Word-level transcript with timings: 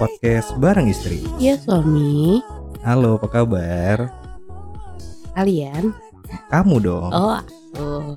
Podcast 0.00 0.56
bareng 0.56 0.88
istri. 0.88 1.20
Iya 1.36 1.60
suami, 1.60 2.40
Halo, 2.80 3.20
apa 3.20 3.28
kabar? 3.28 4.08
kalian? 5.36 5.92
Kamu 6.48 6.80
dong. 6.80 7.12
Oh, 7.12 7.36
aku. 7.36 8.16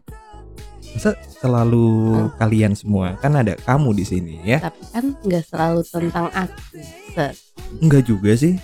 Masa 0.96 1.20
selalu 1.28 2.16
kalian 2.40 2.80
semua? 2.80 3.20
Kan 3.20 3.36
ada 3.36 3.60
kamu 3.60 3.92
di 4.00 4.08
sini 4.08 4.40
ya? 4.48 4.64
Tapi 4.72 4.80
kan 4.96 5.06
nggak 5.20 5.44
selalu 5.52 5.84
tentang 5.84 6.32
aku. 6.32 6.80
Set. 7.12 7.36
Enggak 7.84 8.08
juga 8.08 8.40
sih. 8.40 8.56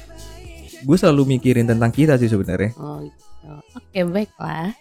Gue 0.87 0.95
selalu 0.95 1.35
mikirin 1.35 1.67
tentang 1.67 1.91
kita 1.91 2.15
sih 2.15 2.31
sebenarnya. 2.31 2.71
Oh 2.79 3.03
gitu. 3.03 3.51
Oke 3.75 4.07
baiklah. 4.07 4.71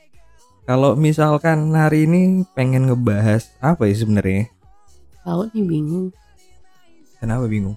Kalau 0.71 0.95
misalkan 0.95 1.75
hari 1.75 2.07
ini 2.07 2.47
pengen 2.55 2.87
ngebahas 2.87 3.51
apa 3.59 3.91
ya 3.91 3.99
sebenarnya? 3.99 4.60
Kau 5.21 5.45
nih 5.53 5.65
bingung. 5.65 6.09
Kenapa 7.21 7.45
bingung? 7.45 7.77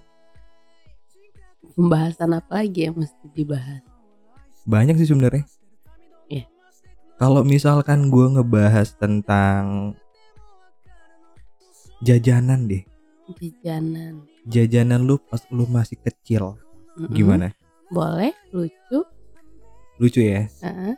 Pembahasan 1.76 2.32
apa 2.38 2.64
lagi 2.64 2.88
yang 2.88 2.96
mesti 2.96 3.26
dibahas? 3.34 3.84
Banyak 4.64 4.96
sih 4.96 5.10
sebenarnya. 5.10 5.44
Iya. 6.32 6.48
Kalau 7.20 7.44
misalkan 7.44 8.08
gue 8.08 8.28
ngebahas 8.32 8.96
tentang 8.96 9.92
jajanan 12.00 12.68
deh, 12.68 12.84
Jajanan. 13.40 14.28
jajanan 14.44 15.02
lu 15.04 15.16
pas 15.20 15.40
lu 15.52 15.64
masih 15.68 15.96
kecil, 16.00 16.60
Mm-mm. 16.96 17.12
gimana? 17.12 17.52
Boleh, 17.88 18.32
lucu. 18.52 19.00
Lucu 20.00 20.20
ya? 20.24 20.48
Heeh. 20.64 20.96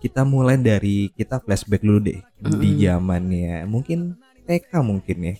Kita 0.00 0.24
mulai 0.24 0.56
dari 0.56 1.12
kita 1.12 1.44
flashback 1.44 1.84
dulu 1.84 2.00
deh 2.00 2.20
di 2.40 2.48
Mm-mm. 2.72 2.80
zamannya 2.80 3.68
mungkin 3.68 4.16
TK 4.50 4.82
mungkin 4.82 5.18
ya. 5.22 5.34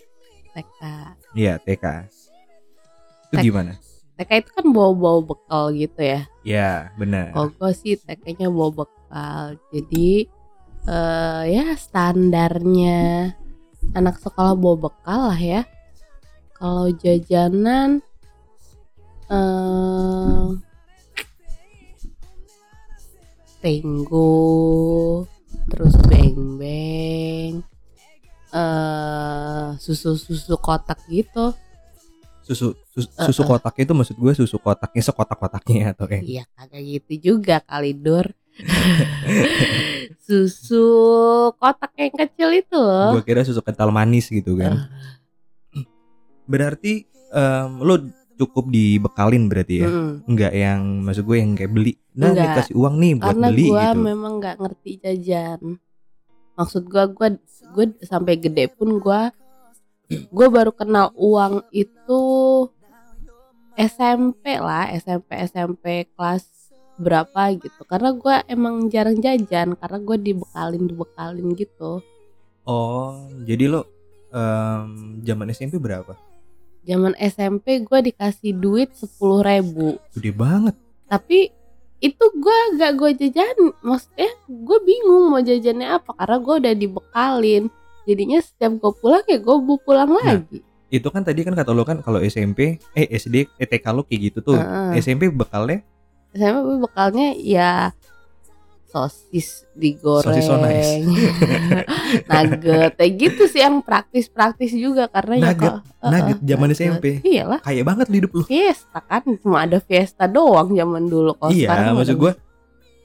TK. 0.54 0.80
Iya 1.34 1.58
TK. 1.58 1.84
Itu 3.26 3.34
TK. 3.34 3.42
gimana? 3.42 3.74
TK 4.14 4.30
itu 4.46 4.50
kan 4.54 4.66
bawa-bawa 4.70 5.34
bekal 5.34 5.74
gitu 5.74 5.98
ya. 5.98 6.30
Ya 6.46 6.94
benar. 6.94 7.34
Kalau 7.34 7.50
gue 7.50 7.70
sih 7.74 7.98
TK-nya 7.98 8.46
bawa 8.46 8.86
bekal. 8.86 9.58
Jadi 9.74 10.30
eh 10.86 11.42
ya 11.50 11.74
standarnya 11.74 13.34
anak 13.98 14.22
sekolah 14.22 14.54
bawa 14.54 14.76
bekal 14.86 15.34
lah 15.34 15.40
ya. 15.42 15.66
Kalau 16.54 16.86
jajanan 16.94 17.98
eh 19.26 20.46
Tenggo, 23.60 25.28
terus 25.68 25.92
eh 28.50 29.68
susu-susu 29.78 30.54
kotak 30.58 30.98
gitu. 31.06 31.54
Susu 32.42 32.74
susu, 32.90 33.06
susu 33.14 33.42
kotak 33.46 33.78
itu 33.78 33.94
maksud 33.94 34.18
gue 34.18 34.32
susu 34.34 34.58
kotaknya 34.58 35.02
sekotak-kotaknya 35.06 35.94
atau 35.94 36.10
eh 36.10 36.18
Iya 36.18 36.44
kagak 36.58 36.82
gitu 36.82 37.12
juga 37.38 37.62
kali 37.62 37.94
Dur 37.94 38.26
Susu 40.26 40.82
kotak 41.54 41.94
yang 41.94 42.10
kecil 42.10 42.50
itu 42.58 42.74
loh 42.74 43.14
gue 43.14 43.22
kira 43.22 43.46
susu 43.46 43.62
kental 43.62 43.94
manis 43.94 44.26
gitu 44.26 44.58
kan. 44.58 44.90
Berarti 46.50 47.06
em, 47.30 47.70
lu 47.86 48.10
cukup 48.34 48.66
dibekalin 48.72 49.46
berarti 49.46 49.86
ya? 49.86 49.88
Mm. 49.88 50.12
Enggak 50.26 50.52
yang 50.56 50.80
maksud 51.06 51.22
gue 51.28 51.36
yang 51.38 51.52
kayak 51.54 51.70
beli. 51.70 51.92
Nah, 52.18 52.34
Enggak. 52.34 52.66
dikasih 52.66 52.74
uang 52.74 52.94
nih 52.98 53.12
buat 53.14 53.26
Karena 53.30 53.46
beli 53.52 53.64
gua 53.70 53.86
gitu. 53.94 54.00
memang 54.02 54.32
nggak 54.42 54.56
ngerti 54.58 54.90
jajan 54.98 55.60
Maksud 56.60 56.84
gua 56.86 57.08
gua 57.08 57.28
gue 57.70 57.86
sampai 58.02 58.36
gede 58.36 58.68
pun 58.68 58.98
gua 58.98 59.32
gue 60.10 60.46
baru 60.48 60.70
kenal 60.70 61.14
uang 61.14 61.64
itu 61.70 62.20
SMP 63.72 64.58
lah 64.58 64.90
SMP 64.92 65.30
SMP 65.40 65.84
kelas 66.10 66.44
berapa 66.96 67.54
gitu 67.54 67.80
karena 67.84 68.12
gua 68.12 68.44
emang 68.44 68.86
jarang 68.86 69.16
jajan 69.16 69.72
karena 69.72 69.98
gue 69.98 70.16
dibekalin 70.20 70.84
dibekalin 70.84 71.48
gitu 71.54 72.04
Oh, 72.62 73.16
jadi 73.40 73.66
lo 73.66 73.88
em, 74.28 74.90
zaman 75.22 75.48
SMP 75.48 75.80
berapa? 75.80 76.12
zaman 76.80 77.12
SMP 77.14 77.80
gue 77.80 77.98
dikasih 78.02 78.52
duit 78.52 78.92
sepuluh 78.92 79.40
ribu 79.40 79.96
Gede 80.10 80.32
banget. 80.32 80.74
tapi 81.04 81.52
itu 82.00 82.24
gue 82.40 82.58
gak 82.80 82.92
gue 82.96 83.10
jajan 83.20 83.56
maksudnya 83.84 84.32
gue 84.48 84.78
bingung 84.88 85.28
mau 85.28 85.44
jajannya 85.44 86.00
apa 86.00 86.16
karena 86.16 86.36
gue 86.40 86.54
udah 86.64 86.74
dibekalin 86.74 87.64
jadinya 88.08 88.38
setiap 88.40 88.72
gue 88.80 88.92
pulang 88.96 89.24
ya 89.28 89.38
gue 89.38 89.56
mau 89.60 89.76
pulang 89.76 90.08
Nah, 90.08 90.40
lagi 90.40 90.64
Itu 90.90 91.06
kan 91.14 91.22
tadi 91.22 91.46
kan 91.46 91.54
kata 91.54 91.70
lo 91.70 91.86
kan 91.86 92.02
kalau 92.02 92.18
SMP, 92.18 92.82
eh 92.98 93.06
SD, 93.14 93.46
eh 93.62 93.68
TK 93.70 93.94
lo 93.94 94.02
kayak 94.02 94.20
gitu 94.26 94.38
tuh. 94.42 94.58
Heeh. 94.58 94.98
SMP 94.98 95.30
bekalnya 95.30 95.86
SMP 96.34 96.82
bekalnya 96.82 97.30
ya 97.38 97.94
sosis 98.90 99.70
digoreng 99.72 100.34
Sosis 100.34 100.44
so 100.44 100.58
nice. 100.58 100.98
nugget 102.28 102.92
kayak 102.94 103.12
gitu 103.16 103.42
sih 103.46 103.60
yang 103.60 103.80
praktis-praktis 103.80 104.70
juga 104.72 105.06
karena 105.06 105.34
ya 105.36 105.42
Nugget, 105.48 105.62
kalau- 105.62 105.82
nugget 106.04 106.36
Heeh, 106.36 106.48
zaman 106.48 106.66
nugget. 106.68 106.80
SMP. 106.82 107.04
iyalah 107.22 107.58
kaya 107.60 107.82
banget 107.82 108.06
lo 108.06 108.16
hidup 108.16 108.32
lo. 108.34 108.42
fiesta 108.44 108.98
kan 109.00 109.22
cuma 109.38 109.62
ada 109.62 109.78
fiesta 109.78 110.24
doang 110.26 110.68
zaman 110.70 111.04
dulu 111.04 111.32
kalau 111.34 111.50
iya, 111.50 111.90
maksud 111.90 112.16
gue, 112.16 112.32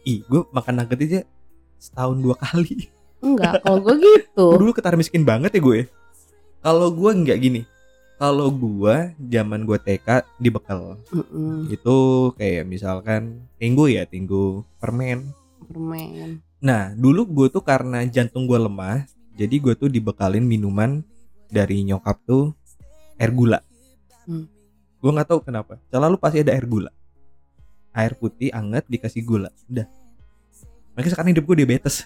ih 0.04 0.20
gue 0.24 0.42
makan 0.50 0.74
nugget 0.76 1.00
aja 1.02 1.22
setahun 1.78 2.18
dua 2.18 2.36
kali. 2.36 2.90
enggak 3.20 3.62
kalau 3.62 3.80
gue 3.80 3.96
gitu 4.00 4.48
dulu 4.60 4.72
ketara 4.72 4.96
miskin 4.96 5.22
banget 5.22 5.54
ya 5.54 5.62
gue. 5.62 5.80
Kalau 6.60 6.90
gue 6.90 7.12
nggak 7.16 7.38
gini, 7.40 7.62
kalau 8.16 8.50
gue 8.50 8.96
zaman 9.22 9.64
gue 9.64 9.78
TK 9.78 10.08
dibekal 10.36 10.98
Mm-mm, 11.08 11.70
itu 11.70 11.98
kayak 12.34 12.66
misalkan 12.66 13.22
tinggu 13.56 13.86
ya 13.86 14.02
tinggu 14.04 14.66
permen. 14.76 15.30
Permen 15.68 16.40
Nah 16.66 16.98
dulu 16.98 17.30
gue 17.30 17.48
tuh 17.54 17.62
karena 17.62 18.02
jantung 18.10 18.50
gue 18.50 18.58
lemah, 18.58 19.06
jadi 19.38 19.56
gue 19.62 19.74
tuh 19.78 19.86
dibekalin 19.86 20.42
minuman 20.42 21.06
dari 21.52 21.86
nyokap 21.86 22.18
tuh 22.26 22.58
air 23.22 23.30
gula. 23.30 23.62
Hmm. 24.26 24.50
Gue 24.98 25.12
nggak 25.14 25.30
tahu 25.30 25.46
kenapa, 25.46 25.78
selalu 25.94 26.18
pasti 26.18 26.42
ada 26.42 26.58
air 26.58 26.66
gula. 26.66 26.90
Air 27.94 28.18
putih 28.18 28.50
anget 28.50 28.82
dikasih 28.90 29.22
gula, 29.22 29.54
udah. 29.70 29.86
Makanya 30.98 31.12
sekarang 31.14 31.32
hidup 31.38 31.46
gue 31.46 31.56
diabetes. 31.62 32.02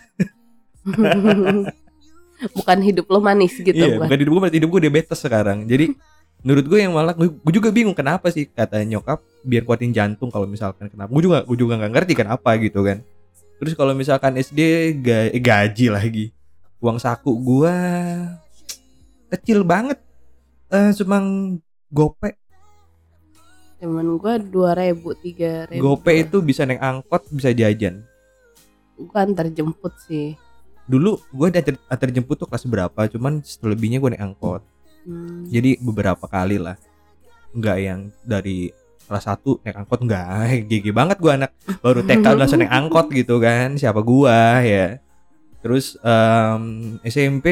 bukan 2.60 2.78
hidup 2.80 3.06
lo 3.12 3.20
manis 3.20 3.52
gitu 3.52 3.76
iya, 3.76 4.00
bukan 4.00 4.08
bukan 4.08 4.20
hidup 4.20 4.32
gue, 4.32 4.42
hidup 4.60 4.70
gue 4.76 4.82
diabetes 4.88 5.20
sekarang. 5.24 5.64
Jadi 5.72 5.96
menurut 6.44 6.66
gue 6.68 6.80
yang 6.84 6.92
malah 6.92 7.16
gue 7.16 7.54
juga 7.54 7.72
bingung 7.72 7.96
kenapa 7.96 8.32
sih 8.32 8.48
kata 8.48 8.84
nyokap 8.88 9.20
biar 9.44 9.64
kuatin 9.64 9.96
jantung 9.96 10.28
kalau 10.28 10.48
misalkan 10.48 10.92
kenapa. 10.92 11.08
Gue 11.12 11.24
juga 11.32 11.48
gue 11.48 11.58
juga 11.60 11.80
nggak 11.80 11.92
ngerti 11.96 12.14
kenapa 12.16 12.50
gitu 12.60 12.84
kan. 12.84 13.00
Terus 13.60 13.76
kalau 13.76 13.92
misalkan 13.92 14.36
SD 14.36 14.60
ga- 15.00 15.30
eh, 15.30 15.38
gaji 15.38 15.92
lagi, 15.92 16.26
uang 16.80 16.96
saku 16.96 17.36
gua 17.36 17.76
kecil 19.30 19.62
banget. 19.62 20.00
Eh 20.70 20.96
cuma 20.96 21.20
gope. 21.88 22.34
Cuman 23.80 24.20
gue 24.20 24.34
dua 24.44 24.76
ribu 24.76 25.16
tiga 25.16 25.64
ribu. 25.68 25.96
Gope 25.96 26.12
itu 26.12 26.40
bisa 26.40 26.68
naik 26.68 26.80
angkot, 26.80 27.28
bisa 27.32 27.52
jajan. 27.52 28.04
bukan 29.00 29.32
terjemput 29.32 29.96
sih. 30.04 30.36
Dulu 30.84 31.16
gue 31.32 31.48
antar, 31.48 31.80
antar 31.88 32.12
jemput 32.12 32.36
tuh 32.36 32.44
kelas 32.44 32.68
berapa, 32.68 33.08
cuman 33.08 33.40
selebihnya 33.40 34.04
gue 34.04 34.12
naik 34.12 34.20
angkot. 34.20 34.60
Hmm. 35.08 35.48
Jadi 35.48 35.80
beberapa 35.80 36.28
kali 36.28 36.60
lah. 36.60 36.76
Enggak 37.56 37.78
yang 37.80 38.00
dari 38.28 38.76
kelas 39.10 39.26
1 39.26 39.66
naik 39.66 39.78
angkot 39.82 40.00
enggak. 40.06 40.26
Gigi 40.70 40.92
banget 40.94 41.18
gua 41.18 41.34
anak 41.42 41.52
baru 41.82 42.06
TK 42.06 42.26
langsung 42.38 42.62
naik 42.62 42.70
angkot 42.70 43.10
gitu 43.10 43.42
kan. 43.42 43.74
Siapa 43.74 44.06
gua 44.06 44.62
ya. 44.62 45.02
Terus 45.66 45.98
em, 46.00 46.96
SMP 47.02 47.48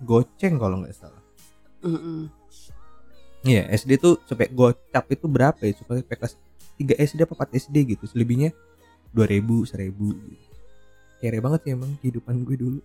goceng 0.00 0.56
kalau 0.56 0.80
nggak 0.80 0.96
salah. 0.96 1.22
Iya, 3.44 3.68
SD 3.76 4.00
tuh 4.00 4.16
sampai 4.24 4.48
gocap 4.48 5.04
itu 5.12 5.28
berapa 5.28 5.60
ya? 5.60 5.76
Sampai 5.76 6.00
kelas 6.08 6.40
3 6.80 6.96
SD 6.96 7.20
apa 7.28 7.36
4 7.44 7.60
SD 7.60 7.76
gitu. 7.94 8.08
Selebihnya 8.08 8.56
2000, 9.12 9.68
1000 9.68 9.92
gitu. 9.92 10.54
Kere 11.20 11.38
banget 11.44 11.60
sih 11.68 11.72
emang 11.76 11.92
kehidupan 12.00 12.40
gue 12.42 12.56
dulu. 12.56 12.80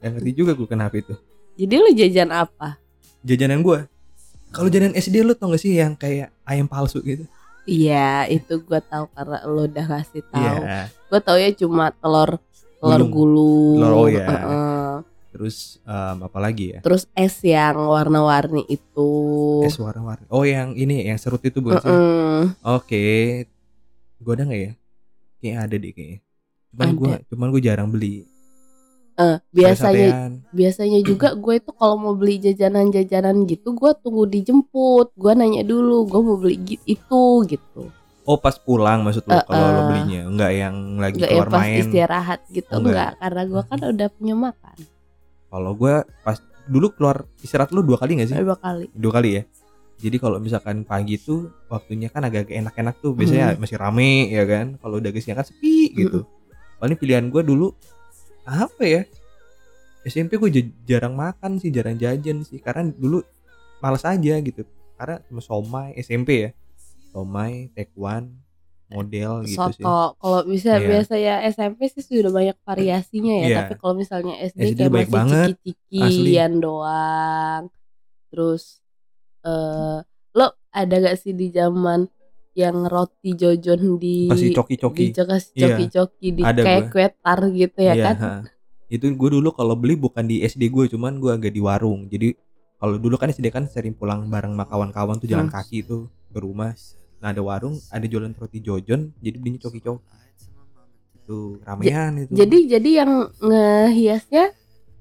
Gak 0.00 0.10
ngerti 0.16 0.30
juga 0.32 0.52
gue 0.56 0.68
kenapa 0.68 0.96
itu. 0.96 1.14
Jadi 1.54 1.74
lo 1.78 1.90
jajan 1.94 2.30
apa? 2.34 2.80
Jajanan 3.22 3.62
gue. 3.62 3.78
Kalau 4.54 4.68
jajanan 4.70 4.94
SD 4.94 5.26
lu 5.26 5.34
tau 5.34 5.50
gak 5.50 5.58
sih 5.58 5.74
yang 5.74 5.98
kayak 5.98 6.30
ayam 6.46 6.70
palsu 6.70 7.02
gitu? 7.02 7.26
Iya, 7.64 8.28
itu 8.28 8.60
gue 8.60 8.80
tahu 8.86 9.08
karena 9.10 9.42
lo 9.48 9.66
udah 9.66 9.86
kasih 9.88 10.22
tahu. 10.30 10.60
Iya. 10.62 10.92
Gue 11.10 11.20
tahu 11.20 11.36
ya 11.40 11.50
cuma 11.58 11.90
telur 11.96 12.38
telur 12.78 13.00
Gulung. 13.08 13.10
gulung. 13.10 13.80
Telur, 13.80 13.92
oh 13.96 14.06
ya. 14.06 14.26
Heeh. 14.28 14.92
Terus 15.34 15.56
em, 15.82 16.16
apa 16.22 16.38
lagi 16.38 16.76
ya? 16.76 16.80
Terus 16.84 17.10
es 17.16 17.34
yang 17.42 17.74
warna-warni 17.90 18.62
itu. 18.70 19.10
Es 19.66 19.74
warna-warni. 19.80 20.28
Oh 20.30 20.46
yang 20.46 20.76
ini 20.78 21.08
yang 21.08 21.18
serut 21.18 21.42
itu 21.42 21.58
bukan 21.58 21.82
sih? 21.82 21.90
Heeh. 21.90 22.40
Oke. 22.62 23.04
Gue 24.20 24.32
ada 24.36 24.44
nggak 24.46 24.60
ya? 24.60 24.72
Kayak 25.42 25.58
ada 25.66 25.74
deh 25.80 25.90
kayaknya. 25.90 26.18
Cuman 26.70 26.88
gue 26.94 27.12
cuman 27.32 27.46
gue 27.50 27.62
jarang 27.64 27.88
beli. 27.90 28.28
Eh, 29.14 29.38
biasanya 29.48 30.08
biasanya 30.50 30.98
juga 31.00 31.28
gue 31.38 31.54
itu 31.56 31.70
kalau 31.70 31.94
mau 31.94 32.14
beli 32.14 32.42
jajanan-jajanan 32.42 33.46
gitu 33.46 33.70
gue 33.72 33.90
tunggu 33.96 34.26
dijemput. 34.26 35.14
Gue 35.14 35.32
nanya 35.32 35.62
dulu 35.62 36.02
gue 36.04 36.20
mau 36.20 36.34
beli 36.34 36.56
gi- 36.58 36.82
itu 36.84 37.22
gitu. 37.46 37.94
Oh 38.24 38.34
pas 38.34 38.56
pulang 38.56 39.04
maksud 39.04 39.22
lo 39.22 39.32
Eh, 39.32 39.44
kalau 39.44 39.66
lo 39.68 39.80
eh. 39.80 39.86
belinya? 39.86 40.20
Enggak 40.26 40.50
yang 40.52 40.74
lagi 40.96 41.20
nggak 41.20 41.28
ya 41.28 41.34
keluar 41.36 41.48
pas 41.48 41.60
main? 41.62 41.78
istirahat 41.78 42.40
gitu 42.48 42.70
Oh, 42.70 42.80
enggak. 42.80 42.90
enggak. 42.90 43.10
karena 43.20 43.42
gue 43.44 43.62
kan 43.64 43.78
udah 43.86 44.08
punya 44.10 44.34
makan. 44.34 44.76
Kalau 45.46 45.72
gue 45.72 45.94
pas 46.20 46.38
dulu 46.64 46.86
keluar 46.90 47.16
istirahat 47.38 47.70
lu 47.70 47.84
dua 47.84 48.00
kali 48.00 48.18
gak 48.18 48.28
sih? 48.28 48.36
dua 48.36 48.56
kali. 48.56 48.88
Dua 48.90 49.12
kali 49.12 49.30
ya? 49.30 49.42
Jadi 49.94 50.16
kalau 50.18 50.36
misalkan 50.36 50.82
pagi 50.82 51.14
tuh 51.16 51.54
waktunya 51.68 52.08
kan 52.08 52.26
agak 52.26 52.50
enak-enak 52.50 52.98
tuh. 52.98 53.14
Biasanya 53.14 53.54
Hmm. 53.54 53.60
masih 53.62 53.76
rame 53.78 54.10
ya 54.26 54.42
kan? 54.42 54.74
Kalau 54.76 54.98
udah 54.98 55.10
siang 55.14 55.38
kan 55.38 55.46
sepi 55.46 55.94
gitu. 55.94 56.26
Paling 56.76 56.98
pilihan 56.98 57.28
gue 57.28 57.40
dulu 57.40 57.70
apa 58.44 58.82
ya? 58.84 59.02
SMP 60.04 60.36
gue 60.36 60.50
jarang 60.84 61.16
makan 61.16 61.56
sih 61.56 61.72
jarang 61.72 61.96
jajan 61.96 62.44
sih. 62.44 62.60
Karena 62.60 62.88
dulu 62.92 63.24
males 63.80 64.04
aja 64.04 64.34
gitu. 64.40 64.62
Karena 65.00 65.20
cuma 65.26 65.40
somai 65.40 65.96
SMP 65.98 66.48
ya. 66.48 66.50
Somai 67.10 67.72
tekwan 67.72 68.28
model 68.92 69.48
gitu 69.48 69.58
sih. 69.74 69.82
Soto 69.82 70.14
kalau 70.20 70.40
bisa 70.44 70.76
Iya. 70.76 70.86
biasa 70.86 71.14
ya 71.16 71.34
SMP 71.48 71.88
sih 71.88 72.04
sudah 72.04 72.30
banyak 72.30 72.56
variasinya 72.62 73.34
ya. 73.42 73.46
Iya. 73.48 73.56
tapi 73.64 73.74
kalau 73.80 73.94
misalnya 73.96 74.34
SD, 74.44 74.60
SD 74.76 74.80
kayak 74.86 74.92
masih 74.92 75.12
banget, 75.12 75.48
ciki-cikian 75.64 76.52
doang. 76.60 77.62
Terus 78.28 78.84
eh 79.44 79.98
lo 80.34 80.46
ada 80.74 80.94
gak 80.98 81.16
sih 81.20 81.32
di 81.32 81.48
zaman 81.54 82.10
yang 82.54 82.86
roti 82.86 83.34
jojon 83.34 83.98
di 83.98 84.30
kasih 84.30 84.54
coki-coki 84.54 85.04
di 85.04 85.12
coki 85.12 85.54
Iya. 85.58 85.76
coki 85.90 86.28
di 86.30 86.42
Ada 86.42 86.60
kayak 86.62 86.82
gua. 86.84 86.90
kue 86.90 87.06
tar 87.18 87.40
gitu 87.50 87.78
ya 87.78 87.94
Iya, 87.94 88.04
kan 88.04 88.16
ha. 88.16 88.32
itu 88.86 89.04
gue 89.10 89.30
dulu 89.32 89.50
kalau 89.50 89.74
beli 89.74 89.94
bukan 89.94 90.22
di 90.22 90.40
SD 90.40 90.70
gue 90.70 90.86
cuman 90.86 91.18
gue 91.18 91.30
agak 91.30 91.50
di 91.50 91.58
warung 91.58 92.06
jadi 92.06 92.38
kalau 92.76 92.94
dulu 92.94 93.14
kan 93.16 93.28
SD 93.28 93.48
kan 93.48 93.66
sering 93.66 93.92
pulang 93.92 94.26
bareng 94.28 94.54
sama 94.54 94.64
kawan-kawan 94.64 95.18
tuh 95.18 95.26
jalan 95.26 95.46
Hmm. 95.46 95.56
kaki 95.56 95.82
tuh 95.82 96.06
ke 96.30 96.38
rumah 96.38 96.78
nah 97.18 97.30
ada 97.30 97.40
warung 97.40 97.74
ada 97.88 98.04
jualan 98.04 98.30
roti 98.30 98.60
jojon 98.60 99.10
jadi 99.18 99.34
belinya 99.34 99.60
coki-coki 99.60 100.04
itu 101.16 101.38
ramean 101.60 102.12
itu 102.20 102.32
jadi 102.32 102.58
jadi 102.70 102.90
yang 103.00 103.10
ngehiasnya 103.40 104.44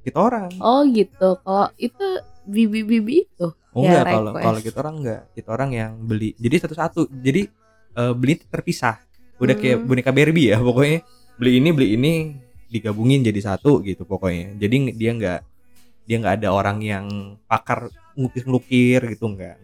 kita 0.02 0.18
orang 0.18 0.48
oh 0.58 0.82
gitu 0.88 1.38
kalau 1.40 1.68
itu 1.76 2.08
bibi-bibi 2.45 3.28
itu? 3.28 3.48
Oh 3.74 3.84
ya, 3.84 4.01
enggak. 4.01 4.06
Kalau 4.13 4.31
kalau 4.38 4.60
kita 4.62 4.78
orang 4.84 4.95
enggak. 5.01 5.22
Kita 5.34 5.50
orang 5.51 5.69
yang 5.74 5.92
beli. 5.98 6.36
Jadi 6.38 6.56
satu-satu. 6.62 7.01
Jadi 7.10 7.42
eh, 7.94 8.13
beli 8.13 8.34
terpisah. 8.40 9.00
Udah 9.42 9.56
kayak 9.57 9.81
Hmm. 9.81 9.88
boneka 9.90 10.12
Barbie 10.13 10.54
ya 10.54 10.57
pokoknya. 10.62 11.01
Beli 11.40 11.51
ini 11.57 11.69
beli 11.74 11.88
ini 11.98 12.13
digabungin 12.69 13.25
jadi 13.25 13.40
satu 13.42 13.81
gitu 13.81 14.06
pokoknya. 14.06 14.57
Jadi 14.57 14.94
dia 14.94 15.12
enggak 15.13 15.40
dia 16.04 16.16
nggak 16.19 16.36
ada 16.44 16.50
orang 16.51 16.84
yang 16.84 17.06
pakar 17.48 17.88
ngukir-ngukir 18.19 19.16
gitu 19.16 19.31
enggak 19.31 19.56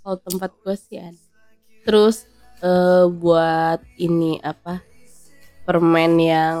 kalau 0.00 0.16
tempat 0.26 0.50
gue 0.64 0.74
sih 0.74 0.98
ada. 0.98 1.22
Terus 1.84 2.26
eh, 2.60 3.06
buat 3.06 3.80
ini 3.94 4.40
apa 4.42 4.82
permen 5.70 6.18
yang 6.18 6.58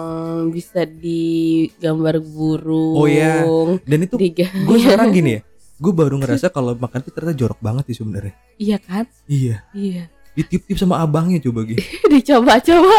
bisa 0.54 0.86
digambar 0.86 2.22
burung 2.22 2.94
Oh, 2.94 3.10
iya. 3.10 3.42
dan 3.82 4.06
itu 4.06 4.14
gue 4.70 4.78
sekarang 4.78 5.10
gini 5.18 5.30
ya 5.34 5.40
gue 5.80 5.92
baru 5.96 6.14
ngerasa 6.20 6.52
kalau 6.52 6.78
makan 6.78 7.00
tuh 7.02 7.10
ternyata 7.10 7.34
jorok 7.34 7.58
banget 7.58 7.88
sih 7.90 8.04
sebenarnya. 8.04 8.36
Iya 8.60 8.76
kan? 8.78 9.08
Iya. 9.24 9.64
Iya. 9.72 10.12
Ditip-tip 10.36 10.76
sama 10.76 11.00
abangnya 11.00 11.40
coba 11.40 11.64
gitu 11.64 11.80
dicoba-coba. 12.12 12.96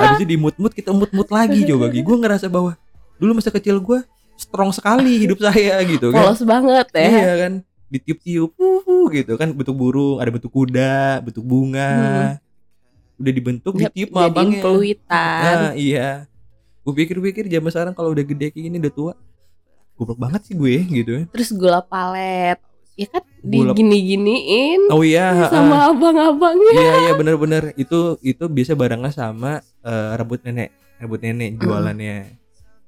Habis 0.00 0.22
itu 0.22 0.38
dimut-mut 0.38 0.72
kita 0.72 0.94
mut-mut 0.94 1.28
lagi 1.28 1.66
coba 1.66 1.90
gitu 1.90 2.06
gue 2.06 2.16
ngerasa 2.22 2.46
bahwa 2.46 2.78
dulu 3.18 3.42
masa 3.42 3.50
kecil 3.50 3.82
gue 3.82 4.00
strong 4.38 4.70
sekali 4.70 5.18
hidup 5.20 5.42
saya 5.42 5.82
gitu 5.82 6.14
kan. 6.14 6.30
Polos 6.30 6.46
banget 6.46 6.86
ya. 6.94 7.04
Iya 7.10 7.34
kan? 7.42 7.52
Ditiup-tiup 7.90 8.54
uh, 8.54 9.04
gitu 9.10 9.32
kan. 9.34 9.50
Bentuk 9.52 9.74
burung 9.74 10.22
ada 10.22 10.30
bentuk 10.30 10.54
kuda 10.54 11.26
bentuk 11.26 11.42
bunga 11.42 12.38
udah 13.16 13.32
dibentuk 13.32 13.72
Jap- 13.74 13.90
ditiup 13.90 14.08
sama 14.10 14.26
abangnya 14.26 14.60
peluitan 14.60 15.42
ah 15.42 15.72
iya. 15.72 16.28
Gue 16.80 16.94
pikir-pikir 16.94 17.46
zaman 17.46 17.68
sekarang 17.68 17.92
kalau 17.92 18.10
udah 18.10 18.22
gede 18.22 18.46
kayak 18.48 18.64
gini 18.64 18.76
udah 18.78 18.92
tua 18.92 19.12
goblok 19.94 20.18
banget 20.18 20.40
sih 20.44 20.54
gue 20.54 20.76
gitu. 20.86 21.24
Terus 21.28 21.50
gula 21.50 21.80
palet. 21.80 22.60
Ya 22.94 23.06
kan 23.06 23.24
digini-giniin 23.42 24.88
oh 24.88 25.00
iya 25.00 25.48
sama 25.48 25.90
abang-abangnya. 25.90 26.72
Iya 26.72 26.92
iya 27.00 27.12
bener-bener. 27.12 27.62
Itu 27.74 28.16
itu 28.20 28.44
biasa 28.46 28.72
barengan 28.72 29.10
sama 29.10 29.58
eh, 29.80 30.10
rebut 30.14 30.40
nenek 30.42 30.70
rebut 30.96 31.20
nenek 31.20 31.58
jualannya. 31.58 32.16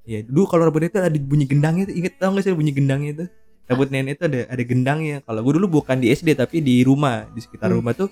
Iya 0.04 0.18
dulu 0.24 0.46
kalau 0.46 0.64
rebut 0.64 0.86
itu 0.86 0.96
ada 0.96 1.12
bunyi 1.12 1.44
gendangnya 1.44 1.84
itu 1.84 1.94
inget 1.98 2.16
tau 2.16 2.32
gak 2.32 2.42
sih 2.42 2.52
bunyi 2.52 2.70
gendangnya 2.70 3.10
itu 3.12 3.24
rebut 3.66 3.88
nenek 3.88 4.16
itu 4.16 4.24
ada 4.24 4.40
ada 4.46 4.62
gendangnya. 4.62 5.16
Kalau 5.22 5.40
gue 5.40 5.52
dulu 5.56 5.66
bukan 5.74 5.96
di 5.96 6.08
SD 6.08 6.32
tapi 6.34 6.60
di 6.60 6.80
rumah 6.80 7.28
di 7.28 7.40
sekitar 7.40 7.68
Hmm. 7.68 7.80
rumah 7.80 7.92
tuh 7.92 8.08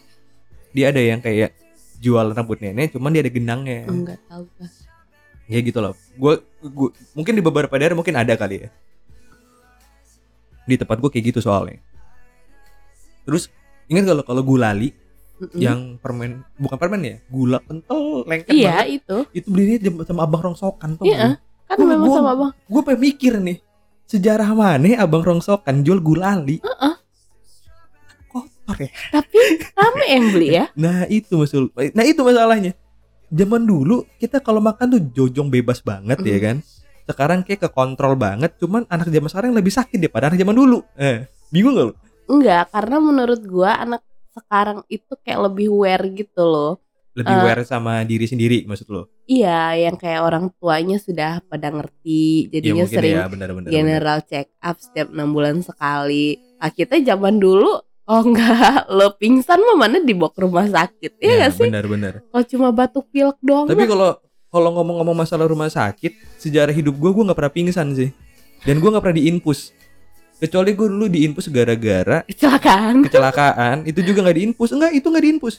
dia 0.73 0.91
ada 0.91 1.01
yang 1.01 1.21
kayak 1.21 1.57
jual 1.99 2.27
rambut 2.31 2.59
nenek 2.59 2.93
cuman 2.93 3.11
dia 3.11 3.21
ada 3.21 3.31
gendangnya. 3.31 3.85
Enggak 3.85 4.19
tahu 4.27 4.45
ya 5.47 5.59
gitu 5.61 5.79
loh. 5.79 5.95
Gue 6.15 6.35
gue 6.61 6.89
mungkin 7.13 7.33
di 7.33 7.41
beberapa 7.41 7.73
daerah 7.73 7.95
mungkin 7.95 8.15
ada 8.15 8.35
kali 8.35 8.63
ya. 8.63 8.69
Di 10.65 10.75
tempat 10.75 10.99
gue 10.99 11.09
kayak 11.09 11.25
gitu 11.31 11.41
soalnya. 11.41 11.79
Terus 13.23 13.51
ingat 13.87 14.07
kalau 14.07 14.23
kalau 14.23 14.43
gulali 14.43 14.91
Mm-mm. 15.37 15.59
yang 15.59 15.79
permen 15.97 16.43
bukan 16.57 16.77
permen 16.77 17.01
ya? 17.03 17.17
Gula 17.27 17.59
kental 17.61 18.25
lengket 18.25 18.51
iya 18.51 18.83
banget. 18.83 18.97
itu. 18.99 19.17
Itu 19.33 19.47
belinya 19.49 19.77
sama 20.03 20.25
abang 20.25 20.43
rongsokan 20.43 20.97
tuh 20.97 21.07
Iya. 21.07 21.39
kan 21.67 21.77
Gua- 21.77 21.89
memang 21.89 22.07
gua- 22.07 22.17
sama 22.17 22.31
abang. 22.33 22.51
gue 22.55 22.83
pengen 22.83 23.01
mikir 23.03 23.33
nih 23.37 23.59
sejarah 24.07 24.51
mana 24.51 24.91
abang 24.97 25.23
rongsokan 25.23 25.83
jual 25.83 25.99
gulali? 25.99 26.59
Kotor 26.59 26.96
ya 28.75 28.91
tapi 29.15 29.39
rame 29.73 30.07
yang 30.11 30.25
beli 30.35 30.49
ya? 30.59 30.65
Nah 30.83 31.07
itu 31.07 31.33
masul 31.39 31.71
nah 31.95 32.03
itu 32.03 32.21
masalahnya. 32.21 32.75
Zaman 33.27 33.67
dulu 33.67 34.07
kita 34.19 34.39
kalau 34.39 34.63
makan 34.63 34.87
tuh 34.87 35.03
jojong 35.15 35.51
bebas 35.51 35.83
banget 35.83 36.19
ya 36.23 36.39
Mm. 36.39 36.45
kan? 36.45 36.57
Sekarang 37.07 37.39
kayak 37.47 37.71
kekontrol 37.71 38.19
banget 38.19 38.59
cuman 38.59 38.83
anak 38.91 39.11
zaman 39.11 39.31
sekarang 39.31 39.51
lebih 39.55 39.71
sakit 39.71 39.99
daripada 39.99 40.31
anak 40.31 40.39
zaman 40.43 40.55
dulu. 40.55 40.79
Eh 40.99 41.27
bingung 41.51 41.75
gak 41.79 41.87
lu? 41.91 41.95
Enggak 42.27 42.71
karena 42.75 42.97
menurut 42.99 43.41
gua 43.47 43.79
anak 43.79 44.03
sekarang 44.35 44.83
itu 44.91 45.13
kayak 45.23 45.41
lebih 45.47 45.71
aware 45.71 46.05
gitu 46.11 46.43
loh. 46.43 46.73
Lebih 47.17 47.33
aware 47.33 47.63
sama 47.65 48.05
diri 48.05 48.29
sendiri 48.29 48.67
maksud 48.69 48.93
lo 48.93 49.17
iya 49.27 49.75
yang 49.75 49.99
kayak 49.99 50.23
orang 50.23 50.55
tuanya 50.57 50.97
sudah 51.03 51.43
pada 51.51 51.69
ngerti 51.75 52.47
ya 52.49 52.61
jadinya 52.61 52.85
mungkin 52.87 52.97
sering 52.97 53.15
ya 53.19 53.27
benar-benar 53.27 53.69
general 53.69 54.19
check 54.23 54.49
up 54.63 54.79
setiap 54.79 55.11
enam 55.11 55.35
bulan 55.35 55.61
sekali. 55.61 56.39
Nah, 56.57 56.71
kita 56.73 57.03
zaman 57.03 57.37
dulu 57.37 57.75
oh 58.07 58.23
enggak 58.23 58.87
lo 58.89 59.15
pingsan 59.19 59.59
mah 59.59 59.77
mana 59.77 59.99
dibawa 59.99 60.31
ke 60.31 60.41
rumah 60.47 60.67
sakit 60.67 61.19
ya 61.19 61.27
ya 61.27 61.33
nggak 61.43 61.53
sih 61.59 61.69
benar-benar 61.69 62.15
kalau 62.31 62.45
cuma 62.47 62.69
batuk 62.71 63.07
pilek 63.11 63.39
doang 63.43 63.67
Tapi 63.67 63.85
kalau 63.87 64.17
kalau 64.57 64.73
ngomong-ngomong 64.73 65.27
masalah 65.27 65.45
rumah 65.45 65.69
sakit, 65.69 66.41
sejarah 66.41 66.73
hidup 66.73 66.97
gue 66.97 67.11
gue 67.13 67.25
nggak 67.29 67.37
pernah 67.37 67.53
pingsan 67.53 67.93
sih, 67.93 68.09
dan 68.65 68.81
gue 68.81 68.89
nggak 68.89 69.05
pernah 69.05 69.19
diinfus. 69.21 69.77
Kecuali 70.41 70.73
gue 70.73 70.89
dulu 70.89 71.07
diinfus 71.13 71.53
gara-gara 71.53 72.25
kecelakaan 72.25 73.05
kecelakaan, 73.05 73.77
itu 73.85 74.01
juga 74.01 74.25
nggak 74.25 74.37
diinfus. 74.41 74.73
Enggak, 74.73 74.97
itu 74.97 75.07
nggak 75.13 75.25
diinfus. 75.29 75.55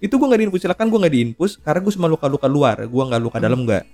Itu 0.00 0.16
gue 0.16 0.26
nggak 0.32 0.40
diinfus. 0.40 0.58
Kecelakaan 0.64 0.88
gue 0.88 1.00
nggak 1.04 1.14
diinfus 1.18 1.52
karena 1.60 1.80
gue 1.84 1.92
cuma 1.92 2.08
luka-luka 2.08 2.46
luar, 2.48 2.76
gue 2.88 3.02
nggak 3.04 3.20
luka 3.20 3.36
dalam 3.36 3.68
nggak. 3.68 3.84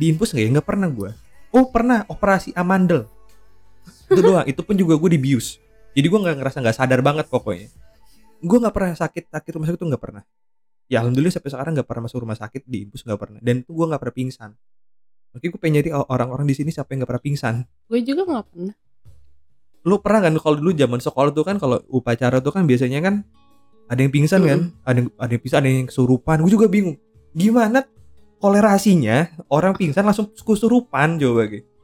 Diinfus 0.00 0.32
nggak 0.32 0.44
ya? 0.46 0.50
Nggak 0.56 0.66
pernah 0.72 0.88
gue. 0.88 1.10
Oh 1.52 1.68
pernah 1.68 1.98
operasi 2.08 2.56
amandel. 2.56 3.04
Itu 4.08 4.24
doang. 4.24 4.48
Itu 4.48 4.64
pun 4.64 4.78
juga 4.78 4.96
gue 4.96 5.10
dibius. 5.20 5.60
Jadi 5.96 6.06
gue 6.12 6.20
nggak 6.20 6.36
ngerasa 6.36 6.60
nggak 6.60 6.76
sadar 6.76 7.00
banget 7.00 7.26
pokoknya. 7.32 7.72
Gue 8.44 8.58
nggak 8.60 8.74
pernah 8.76 8.92
sakit 8.92 9.32
sakit 9.32 9.50
rumah 9.56 9.66
sakit 9.72 9.80
tuh 9.80 9.88
nggak 9.88 10.02
pernah. 10.04 10.22
Ya 10.92 11.00
alhamdulillah 11.00 11.32
sampai 11.32 11.50
sekarang 11.50 11.72
nggak 11.72 11.88
pernah 11.88 12.02
masuk 12.04 12.18
rumah 12.20 12.36
sakit 12.36 12.68
diinfus 12.68 13.02
nggak 13.08 13.16
pernah. 13.16 13.40
Dan 13.40 13.64
itu 13.64 13.72
gue 13.72 13.86
nggak 13.88 14.00
pernah 14.04 14.16
pingsan. 14.20 14.50
Oke 15.32 15.48
gue 15.48 15.56
pengen 15.56 15.80
nyari 15.80 15.90
orang-orang 15.96 16.44
di 16.44 16.54
sini 16.54 16.68
siapa 16.68 16.92
yang 16.92 17.02
nggak 17.02 17.10
pernah 17.16 17.24
pingsan. 17.24 17.54
gue 17.88 18.00
juga 18.04 18.22
nggak 18.28 18.46
pernah 18.52 18.74
Lu 19.86 20.02
pernah 20.02 20.20
kan 20.26 20.34
kalau 20.42 20.56
dulu 20.58 20.70
zaman 20.74 20.98
sekolah 20.98 21.30
tuh 21.30 21.44
kan 21.46 21.56
kalau 21.62 21.78
upacara 21.88 22.42
tuh 22.42 22.50
kan 22.50 22.66
biasanya 22.66 23.00
kan 23.00 23.22
ada 23.86 24.02
yang 24.02 24.10
pingsan 24.10 24.42
kan, 24.42 24.60
ada 24.82 24.98
yang 24.98 25.08
ada 25.14 25.30
yang 25.30 25.42
pingsan, 25.46 25.58
ada 25.62 25.70
yang 25.70 25.86
kesurupan. 25.86 26.42
Gue 26.42 26.52
juga 26.58 26.66
bingung. 26.66 26.98
Gimana 27.30 27.86
kolerasinya 28.42 29.30
orang 29.46 29.78
pingsan 29.78 30.02
langsung 30.02 30.34
kesurupan 30.34 31.22
coba 31.22 31.42
gitu. 31.46 31.75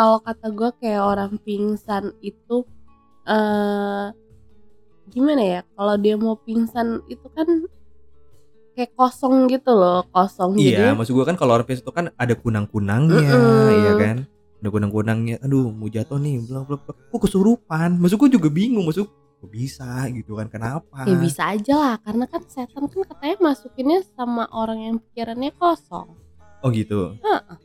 Kalau 0.00 0.16
kata 0.24 0.48
gue 0.48 0.70
kayak 0.80 1.02
orang 1.04 1.36
pingsan 1.44 2.16
itu 2.24 2.64
eh 3.28 4.06
gimana 5.10 5.42
ya 5.44 5.60
kalau 5.76 6.00
dia 6.00 6.16
mau 6.16 6.40
pingsan 6.40 7.04
itu 7.04 7.26
kan 7.36 7.68
kayak 8.72 8.96
kosong 8.96 9.44
gitu 9.52 9.76
loh 9.76 10.08
kosong 10.08 10.56
Iya, 10.56 10.88
jadi 10.88 10.96
maksud 10.96 11.12
gue 11.12 11.26
kan 11.28 11.36
kalau 11.36 11.52
orang 11.52 11.68
pingsan 11.68 11.84
itu 11.84 11.92
kan 11.92 12.08
ada 12.16 12.32
kunang-kunangnya, 12.32 13.28
Mm-mm. 13.28 13.68
iya 13.76 13.92
kan? 13.92 14.16
Ada 14.62 14.68
kunang-kunangnya. 14.70 15.36
Aduh, 15.44 15.68
mau 15.68 15.90
jatuh 15.90 16.16
nih, 16.16 16.40
belum 16.48 16.64
belum. 16.64 16.80
Kok 17.12 17.20
kesurupan? 17.20 18.00
Maksud 18.00 18.16
gue 18.16 18.40
juga 18.40 18.48
bingung, 18.48 18.88
maksud 18.88 19.04
kok 19.10 19.50
bisa 19.50 20.08
gitu 20.08 20.32
kan? 20.38 20.48
Kenapa? 20.48 21.04
ya 21.04 21.12
bisa 21.18 21.42
aja 21.52 21.74
lah 21.76 21.94
karena 22.00 22.24
kan 22.24 22.40
setan 22.48 22.88
kan 22.88 23.00
katanya 23.04 23.36
masukinnya 23.42 24.00
sama 24.16 24.48
orang 24.48 24.78
yang 24.80 24.96
pikirannya 24.96 25.52
kosong 25.60 26.16
Oh 26.60 26.68
gitu. 26.72 27.20
Heeh. 27.20 27.56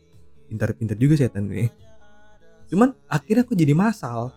pintar-pintar 0.45 0.95
juga 0.95 1.15
setan 1.15 1.47
nih 1.47 1.67
cuman 2.69 2.93
akhirnya 3.05 3.43
aku 3.45 3.53
jadi 3.53 3.73
masal. 3.77 4.33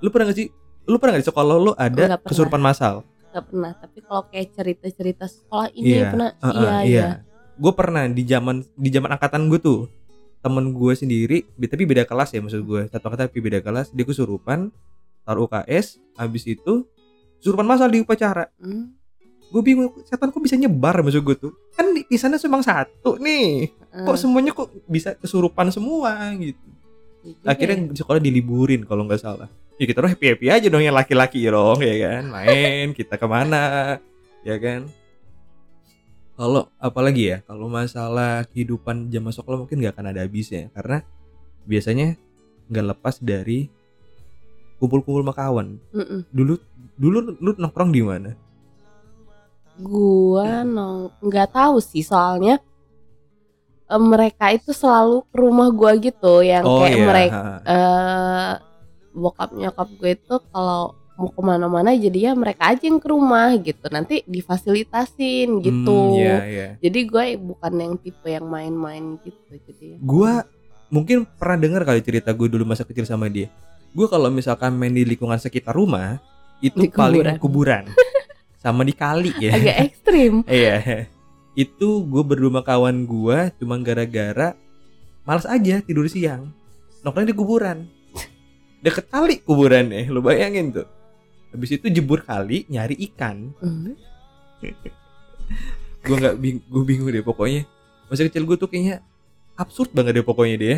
Lu 0.00 0.08
pernah 0.12 0.32
gak 0.32 0.38
sih? 0.38 0.48
Lu 0.86 0.96
pernah 1.00 1.18
gak 1.18 1.22
di 1.24 1.28
sekolah 1.28 1.54
lu 1.56 1.72
ada 1.76 2.16
kesurupan 2.22 2.60
masal? 2.60 3.02
Gak 3.32 3.52
pernah 3.52 3.72
tapi 3.76 3.98
kalau 4.00 4.22
kayak 4.32 4.48
cerita-cerita 4.56 5.24
sekolah 5.28 5.68
ini 5.76 6.00
Iya, 6.00 6.08
pernah 6.08 6.30
Uh-uh, 6.40 6.56
iya 6.56 6.72
iya. 6.84 7.06
gue 7.56 7.72
pernah 7.72 8.04
di 8.08 8.22
zaman 8.24 8.64
di 8.76 8.88
zaman 8.92 9.12
angkatan 9.12 9.48
gue 9.52 9.60
tuh 9.60 9.80
temen 10.40 10.72
gue 10.72 10.92
sendiri 10.96 11.38
tapi 11.68 11.84
beda 11.88 12.04
kelas 12.04 12.32
ya 12.32 12.40
maksud 12.40 12.64
gue 12.64 12.80
satu 12.88 13.12
angkatan 13.12 13.28
tapi 13.28 13.40
beda 13.40 13.60
kelas 13.60 13.92
dia 13.92 14.04
kesurupan 14.08 14.72
taruh 15.26 15.48
UKS 15.50 15.98
habis 16.16 16.46
itu 16.46 16.86
kesurupan 17.42 17.66
masal 17.66 17.90
di 17.92 18.00
upacara. 18.00 18.48
Hmm, 18.56 18.94
gue 19.52 19.62
bingung 19.62 19.90
setan 20.06 20.32
kok 20.32 20.40
bisa 20.40 20.56
nyebar 20.56 21.02
maksud 21.04 21.20
gue 21.20 21.36
tuh? 21.36 21.52
Kan 21.76 21.92
di, 21.92 22.16
sana 22.16 22.40
cuma 22.40 22.62
satu 22.64 23.20
nih. 23.20 23.68
Kok 24.06 24.16
semuanya 24.16 24.54
kok 24.56 24.70
bisa 24.86 25.12
kesurupan 25.18 25.68
semua 25.74 26.30
gitu 26.40 26.75
iya. 27.26 27.34
Juga 27.34 27.42
ya. 27.42 27.48
akhirnya 27.50 27.76
sekolah 27.98 28.20
diliburin 28.22 28.82
kalau 28.86 29.02
nggak 29.02 29.22
salah. 29.22 29.50
Ya 29.76 29.84
kita 29.84 30.00
orang 30.00 30.14
happy 30.14 30.26
happy 30.32 30.46
aja 30.48 30.66
dong 30.70 30.84
yang 30.86 30.94
laki-laki 30.94 31.42
dong 31.44 31.82
ya 31.82 31.94
kan? 31.98 32.22
Main 32.30 32.94
kita 32.94 33.18
ke 33.18 33.26
mana 33.26 33.98
ya 34.46 34.56
kan? 34.62 34.86
Kalau 36.36 36.70
apalagi 36.78 37.34
ya 37.34 37.38
kalau 37.42 37.66
masalah 37.66 38.46
kehidupan 38.52 39.10
zaman 39.10 39.32
sekolah 39.34 39.58
mungkin 39.66 39.82
nggak 39.82 39.98
akan 39.98 40.06
ada 40.14 40.22
habisnya. 40.22 40.70
Karena 40.70 41.02
biasanya 41.66 42.14
nggak 42.70 42.86
lepas 42.94 43.18
dari 43.18 43.68
kumpul-kumpul 44.78 45.24
sama 45.26 45.34
kawan. 45.34 45.66
Mm-mm. 45.92 46.20
dulu 46.30 46.54
dulu 46.96 47.18
lu 47.40 47.50
nongkrong 47.56 47.90
di 47.90 48.00
mana? 48.04 48.30
Gua 49.76 50.64
nong 50.64 51.20
nggak 51.20 51.52
tahu 51.52 51.82
sih 51.84 52.00
soalnya 52.00 52.60
eh, 53.86 54.02
mereka 54.02 54.50
itu 54.50 54.70
selalu 54.70 55.22
ke 55.24 55.36
rumah 55.36 55.68
gua 55.70 55.92
gitu 55.94 56.40
yang 56.40 56.62
kayak 56.62 56.98
mereka 57.02 57.40
eh 57.64 58.52
bokap 59.12 59.50
nyokap 59.50 59.88
gue 59.96 60.12
itu 60.12 60.34
kalau 60.46 60.82
mau 61.16 61.32
ke 61.32 61.40
mana-mana 61.40 61.90
jadinya 61.90 62.36
mereka 62.36 62.68
aja 62.68 62.84
yang 62.84 63.00
ke 63.00 63.08
rumah 63.08 63.56
gitu 63.56 63.88
nanti 63.88 64.20
difasilitasin 64.22 65.64
gitu 65.64 65.96
Hmm, 66.12 66.20
iya, 66.20 66.36
iya. 66.44 66.68
jadi 66.76 66.98
gue 67.02 67.24
bukan 67.38 67.72
yang 67.74 67.94
tipe 67.96 68.26
yang 68.26 68.44
main-main 68.44 69.16
gitu 69.22 69.56
jadi 69.56 69.96
Gua 69.98 70.44
mungkin 70.86 71.24
pernah 71.24 71.56
dengar 71.58 71.82
kali 71.82 72.04
cerita 72.04 72.30
gue 72.30 72.46
dulu 72.46 72.62
masa 72.62 72.84
kecil 72.84 73.02
sama 73.02 73.26
dia. 73.26 73.48
Gue 73.90 74.06
kalau 74.06 74.28
misalkan 74.28 74.76
main 74.76 74.92
di 74.92 75.02
lingkungan 75.02 75.40
sekitar 75.40 75.72
rumah 75.72 76.20
itu 76.60 76.76
Di 76.76 76.92
paling 76.92 77.40
kuburan. 77.40 77.88
sama 78.62 78.84
di 78.84 78.92
kali 78.92 79.32
ya. 79.40 79.56
agak 79.56 79.76
ekstrim 79.88 80.44
Iya. 80.52 81.08
Itu 81.56 82.04
gue 82.04 82.22
berdua 82.22 82.52
sama 82.52 82.62
kawan 82.62 83.08
gue 83.08 83.38
cuma 83.56 83.80
gara-gara 83.80 84.52
males 85.24 85.48
aja 85.48 85.80
tidur 85.80 86.04
siang. 86.06 86.52
Nongkrong 87.02 87.26
di 87.26 87.34
kuburan. 87.34 87.88
Deket 88.84 89.08
kali 89.08 89.40
kuburannya, 89.40 90.06
lu 90.12 90.20
bayangin 90.20 90.70
tuh. 90.70 90.86
Habis 91.50 91.80
itu 91.80 91.88
jebur 91.88 92.20
kali 92.22 92.68
nyari 92.68 92.94
ikan. 93.10 93.50
Hmm. 93.58 93.96
gue 96.06 96.16
nggak 96.16 96.36
bing 96.38 96.58
gue 96.64 96.84
bingung 96.86 97.10
deh 97.10 97.20
pokoknya 97.20 97.66
masa 98.06 98.24
kecil 98.24 98.46
gue 98.46 98.56
tuh 98.56 98.70
kayaknya 98.70 99.02
absurd 99.58 99.90
banget 99.90 100.22
deh 100.22 100.26
pokoknya 100.26 100.56
dia 100.56 100.76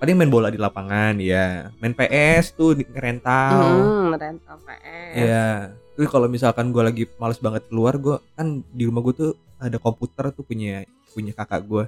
paling 0.00 0.16
main 0.16 0.32
bola 0.32 0.48
di 0.48 0.56
lapangan 0.56 1.20
ya 1.20 1.68
main 1.76 1.92
PS 1.92 2.56
tuh 2.56 2.72
di 2.72 2.88
rental 2.88 3.52
Hmm, 3.52 4.16
rental 4.16 4.56
PS 4.64 5.12
ya 5.12 5.48
terus 5.92 6.08
kalau 6.08 6.26
misalkan 6.26 6.72
gue 6.72 6.82
lagi 6.82 7.04
males 7.20 7.36
banget 7.36 7.68
keluar 7.68 8.00
gue 8.00 8.16
kan 8.32 8.64
di 8.72 8.88
rumah 8.88 9.04
gue 9.04 9.14
tuh 9.14 9.32
ada 9.60 9.76
komputer 9.76 10.30
tuh 10.30 10.40
punya 10.40 10.82
punya 11.08 11.30
kakak 11.30 11.62
gue 11.62 11.84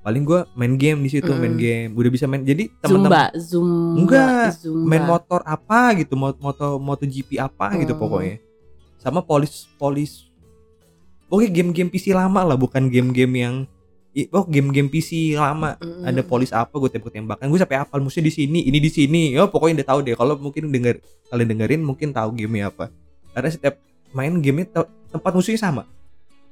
paling 0.00 0.20
gue 0.20 0.44
main 0.52 0.74
game 0.74 1.00
di 1.00 1.10
situ 1.10 1.32
main 1.32 1.54
Mm. 1.54 1.58
game. 1.58 1.90
Udah 1.94 2.10
bisa 2.10 2.24
main 2.24 2.42
jadi 2.42 2.68
Zumba 2.68 2.80
teman-teman 2.82 3.30
Zumba 3.40 3.96
Enggak, 3.96 4.48
Zumba. 4.58 4.84
main 4.84 5.04
motor 5.06 5.40
apa 5.42 5.80
gitu 5.96 6.12
mot 6.12 6.36
moto 6.36 6.76
moto 6.76 7.04
GP 7.04 7.38
apa 7.38 7.72
gitu 7.78 7.92
Hmm. 7.92 8.02
pokoknya. 8.02 8.36
Sama 8.98 9.20
polis 9.20 9.64
polis 9.74 10.28
oke 11.26 11.46
game-game 11.46 11.88
PC 11.88 12.12
lama 12.12 12.44
lah 12.44 12.54
bukan 12.54 12.86
game-game 12.86 13.34
yang 13.34 13.54
oh 14.30 14.44
game-game 14.44 14.86
PC 14.86 15.34
lama. 15.34 15.74
Mm. 15.78 16.04
ada 16.04 16.20
polis 16.20 16.50
apa 16.50 16.70
gue 16.74 16.90
tembak 16.90 17.10
tembakan 17.10 17.46
gue 17.46 17.58
sampai 17.58 17.78
hafal 17.78 17.98
musuhnya 17.98 18.28
di 18.28 18.34
sini 18.34 18.60
ini 18.62 18.78
di 18.78 18.88
sini. 18.88 19.22
Oh 19.36 19.48
pokoknya 19.48 19.80
udah 19.80 19.88
tahu 19.88 19.98
deh. 20.02 20.14
Kalau 20.14 20.34
mungkin 20.36 20.68
denger 20.68 21.00
kalian 21.26 21.48
dengerin 21.48 21.80
mungkin 21.80 22.12
tahu 22.12 22.28
gamenya 22.34 22.68
apa. 22.68 22.92
Karena 23.32 23.48
setiap 23.48 23.80
main 24.12 24.36
gamenya 24.36 24.68
te- 24.70 24.90
tempat 25.10 25.32
musuhnya 25.32 25.58
sama 25.58 25.88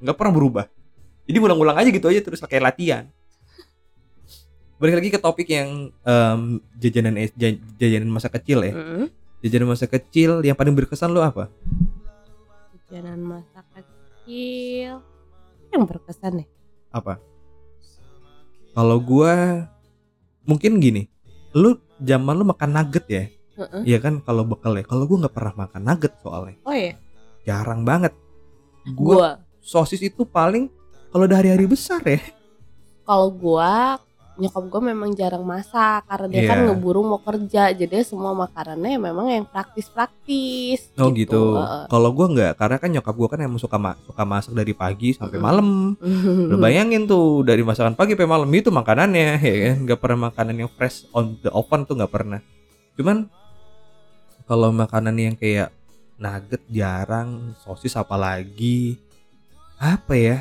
nggak 0.03 0.17
pernah 0.19 0.35
berubah. 0.35 0.65
Jadi 1.25 1.39
ulang-ulang 1.39 1.79
aja 1.79 1.89
gitu 1.89 2.11
aja 2.11 2.21
terus 2.21 2.43
kayak 2.43 2.75
latihan. 2.75 3.07
Balik 4.83 4.99
lagi 4.99 5.09
ke 5.15 5.21
topik 5.23 5.47
yang 5.47 5.95
em, 6.03 6.59
jajanan 6.83 7.15
jajanan 7.79 8.11
masa 8.11 8.27
kecil 8.27 8.67
ya. 8.67 8.75
Mm. 8.75 9.07
jajanan 9.43 9.75
masa 9.75 9.87
kecil 9.91 10.43
yang 10.43 10.55
paling 10.59 10.75
berkesan 10.75 11.15
lo 11.15 11.23
apa? 11.23 11.47
Jajanan 12.91 13.23
masa 13.23 13.63
kecil. 13.75 14.99
Yang 15.71 15.83
berkesan 15.87 16.43
ya? 16.43 16.47
Apa? 16.91 17.23
Kalau 18.75 18.99
gua 18.99 19.67
mungkin 20.43 20.83
gini. 20.83 21.07
Lu 21.55 21.79
zaman 22.03 22.35
lu 22.35 22.45
makan 22.47 22.71
nugget 22.75 23.07
ya? 23.07 23.25
Heeh. 23.63 23.83
Iya 23.95 23.99
kan? 24.03 24.19
Kalau 24.27 24.43
bekal 24.43 24.75
ya? 24.75 24.83
Kalau 24.83 25.07
gua 25.07 25.27
nggak 25.27 25.35
pernah 25.35 25.55
makan 25.67 25.83
nugget 25.87 26.13
soalnya. 26.23 26.59
Oh 26.67 26.75
ya 26.75 26.99
jarang 27.47 27.83
banget. 27.83 28.15
Gua 28.95 29.15
gua 29.15 29.31
sosis 29.63 30.03
itu 30.03 30.27
paling 30.27 30.67
kalau 31.09 31.25
udah 31.25 31.39
hari-hari 31.39 31.65
besar 31.65 32.03
ya. 32.03 32.19
Kalau 33.03 33.31
gua 33.31 33.97
nyokap 34.33 34.65
gua 34.67 34.81
memang 34.83 35.13
jarang 35.13 35.45
masak 35.45 36.09
karena 36.09 36.27
dia 36.27 36.43
kan 36.47 36.59
Iya. 36.59 36.67
ngeburu 36.67 37.05
mau 37.05 37.21
kerja 37.21 37.69
jadi 37.71 38.01
semua 38.01 38.33
makanannya 38.33 38.97
memang 38.99 39.29
yang 39.29 39.45
praktis-praktis 39.45 40.89
oh 40.97 41.13
gitu, 41.13 41.61
Heeh. 41.61 41.85
kalau 41.87 42.11
gua 42.11 42.27
nggak 42.27 42.53
karena 42.57 42.77
kan 42.77 42.89
nyokap 42.91 43.13
gua 43.13 43.29
kan 43.29 43.41
emang 43.41 43.61
suka 43.61 43.77
ma- 43.77 44.01
suka 44.03 44.25
masak 44.25 44.53
dari 44.53 44.73
pagi 44.73 45.13
sampai 45.13 45.37
malam. 45.37 45.95
Lu 46.49 46.57
bayangin 46.65 47.05
tuh 47.05 47.45
dari 47.45 47.61
masakan 47.61 47.93
pagi 47.93 48.17
sampai 48.17 48.27
malam 48.27 48.49
itu 48.51 48.69
makanannya 48.69 49.37
ya 49.45 49.57
kan? 49.69 49.77
Nggak 49.85 50.01
pernah 50.01 50.19
makanan 50.27 50.55
yang 50.57 50.71
fresh 50.71 51.05
on 51.13 51.37
the 51.39 51.51
oven 51.51 51.85
tuh 51.85 51.95
nggak 51.95 52.11
pernah. 52.11 52.41
Cuman 52.97 53.29
kalau 54.43 54.73
makanan 54.73 55.15
yang 55.15 55.37
kayak 55.37 55.71
nugget 56.17 56.63
jarang 56.69 57.53
sosis 57.59 57.95
apalagi 57.95 58.97
apa 59.83 60.15
ya? 60.15 60.37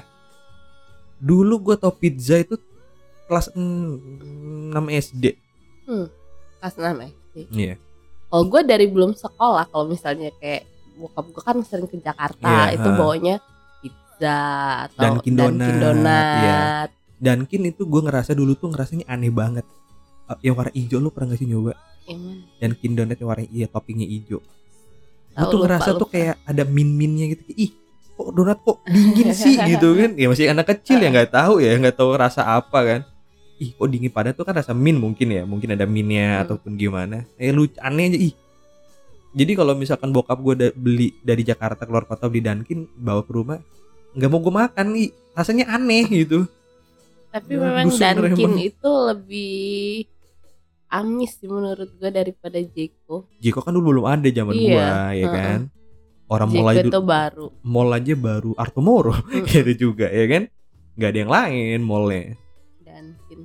Dulu 1.17 1.74
gue 1.74 1.75
tau 1.81 1.89
pizza 1.89 2.38
itu 2.38 2.62
kelas 3.25 3.50
6 3.55 4.75
SD 4.75 5.41
kelas 6.62 6.75
enam 6.77 6.95
ya 7.01 7.10
iya. 7.50 7.75
Kalau 8.31 8.48
gua 8.48 8.62
dari 8.63 8.88
belum 8.88 9.12
sekolah 9.17 9.67
kalau 9.74 9.91
misalnya 9.91 10.31
kayak 10.39 10.63
bokap 10.95 11.25
gua 11.36 11.43
kan 11.43 11.57
sering 11.67 11.89
ke 11.89 12.00
Jakarta 12.00 12.71
Iya, 12.71 12.79
itu 12.79 12.89
bawanya 12.95 13.36
pizza 13.81 14.38
atau 14.88 15.01
Dunkin 15.17 15.33
Donut, 15.36 15.74
Donut. 15.81 16.27
iya. 16.39 16.60
Dunkin 17.21 17.62
itu 17.69 17.86
gue 17.86 18.01
ngerasa 18.01 18.31
dulu 18.33 18.57
tuh 18.57 18.74
ngerasanya 18.74 19.05
aneh 19.05 19.29
banget. 19.29 19.65
Eh, 20.25 20.38
yang 20.48 20.57
warna 20.57 20.74
hijau 20.74 20.98
lu 20.98 21.13
pernah 21.13 21.36
gak 21.36 21.43
sih 21.43 21.50
nyoba? 21.50 21.77
Emang, 22.10 22.41
Dunkin 22.57 22.91
Donut 22.98 23.17
yang 23.19 23.29
warna 23.29 23.45
iya 23.51 23.67
toppingnya 23.69 24.07
hijau. 24.10 24.39
Gue 24.41 25.45
tuh 25.45 25.60
lupa, 25.60 25.63
ngerasa 25.69 25.89
tuh 25.98 26.07
lupa. 26.07 26.13
kayak 26.17 26.36
ada 26.48 26.63
min-minnya 26.65 27.25
gitu. 27.36 27.41
Ih 27.53 27.71
kok 28.22 28.34
donat 28.34 28.60
kok 28.60 28.78
dingin 28.86 29.30
sih? 29.38 29.56
Gitu 29.56 29.88
kan. 29.92 30.12
Ya 30.13 30.28
masih 30.28 30.48
anak 30.48 30.70
kecil 30.70 30.98
ya 30.98 31.10
nggak 31.10 31.32
tahu 31.32 31.58
ya 31.58 31.74
nggak 31.74 31.96
tahu 31.96 32.13
rasa 32.13 32.46
apa 32.46 32.80
kan. 32.82 33.01
Ih 33.58 33.72
kok 33.72 33.88
dingin? 33.88 34.10
Pada 34.10 34.32
tuh 34.32 34.42
kan 34.42 34.54
rasa 34.54 34.72
min 34.72 34.96
mungkin 34.96 35.28
ya 35.28 35.44
mungkin 35.44 35.72
ada 35.72 35.84
minnya 35.84 36.38
Hmm. 36.38 36.44
ataupun 36.44 36.72
gimana. 36.74 37.25
Eh 37.36 37.50
lucu 37.50 37.78
aneh 37.78 38.06
aja 38.08 38.20
ih. 38.20 38.34
Jadi 39.32 39.51
kalau 39.54 39.74
misalkan 39.74 40.10
bokap 40.10 40.38
gue 40.38 40.74
beli 40.74 41.16
dari 41.20 41.42
Jakarta 41.42 41.84
keluar 41.84 42.04
kota 42.04 42.28
beli 42.28 42.42
Dunkin 42.42 42.84
bawa 42.94 43.22
ke 43.22 43.32
rumah 43.32 43.60
nggak 44.12 44.28
mau 44.28 44.40
gue 44.40 44.51
makan 44.51 44.86
nih 44.92 45.08
rasanya 45.32 45.66
aneh 45.70 46.04
gitu. 46.06 46.44
Tapi 47.32 47.56
Ya, 47.56 47.63
memang 47.63 47.88
Dunkin 47.88 48.54
itu 48.60 48.92
lebih 49.08 50.04
amis 50.92 51.40
sih 51.40 51.48
menurut 51.48 51.88
gue 51.96 52.10
daripada 52.12 52.60
Jeko. 52.60 53.24
Jiko 53.40 53.63
kan 53.63 53.72
dulu 53.72 53.96
belum 53.96 54.06
ada 54.06 54.28
zaman 54.28 54.51
Iya, 54.51 54.68
gua 54.68 54.84
ya 54.84 54.92
heeh. 55.16 55.32
kan 55.32 55.60
orang 56.31 56.47
aja 56.65 56.81
itu 56.81 57.01
baru. 57.03 57.45
mall 57.61 57.91
aja 57.91 58.13
baru 58.13 58.55
Artomoro 58.55 59.11
Mm. 59.27 59.43
gitu 59.45 59.71
juga 59.89 60.07
ya 60.07 60.25
kan 60.25 60.43
nggak 60.93 61.09
ada 61.09 61.19
yang 61.19 61.31
lain 61.31 61.79
mallnya 61.81 62.35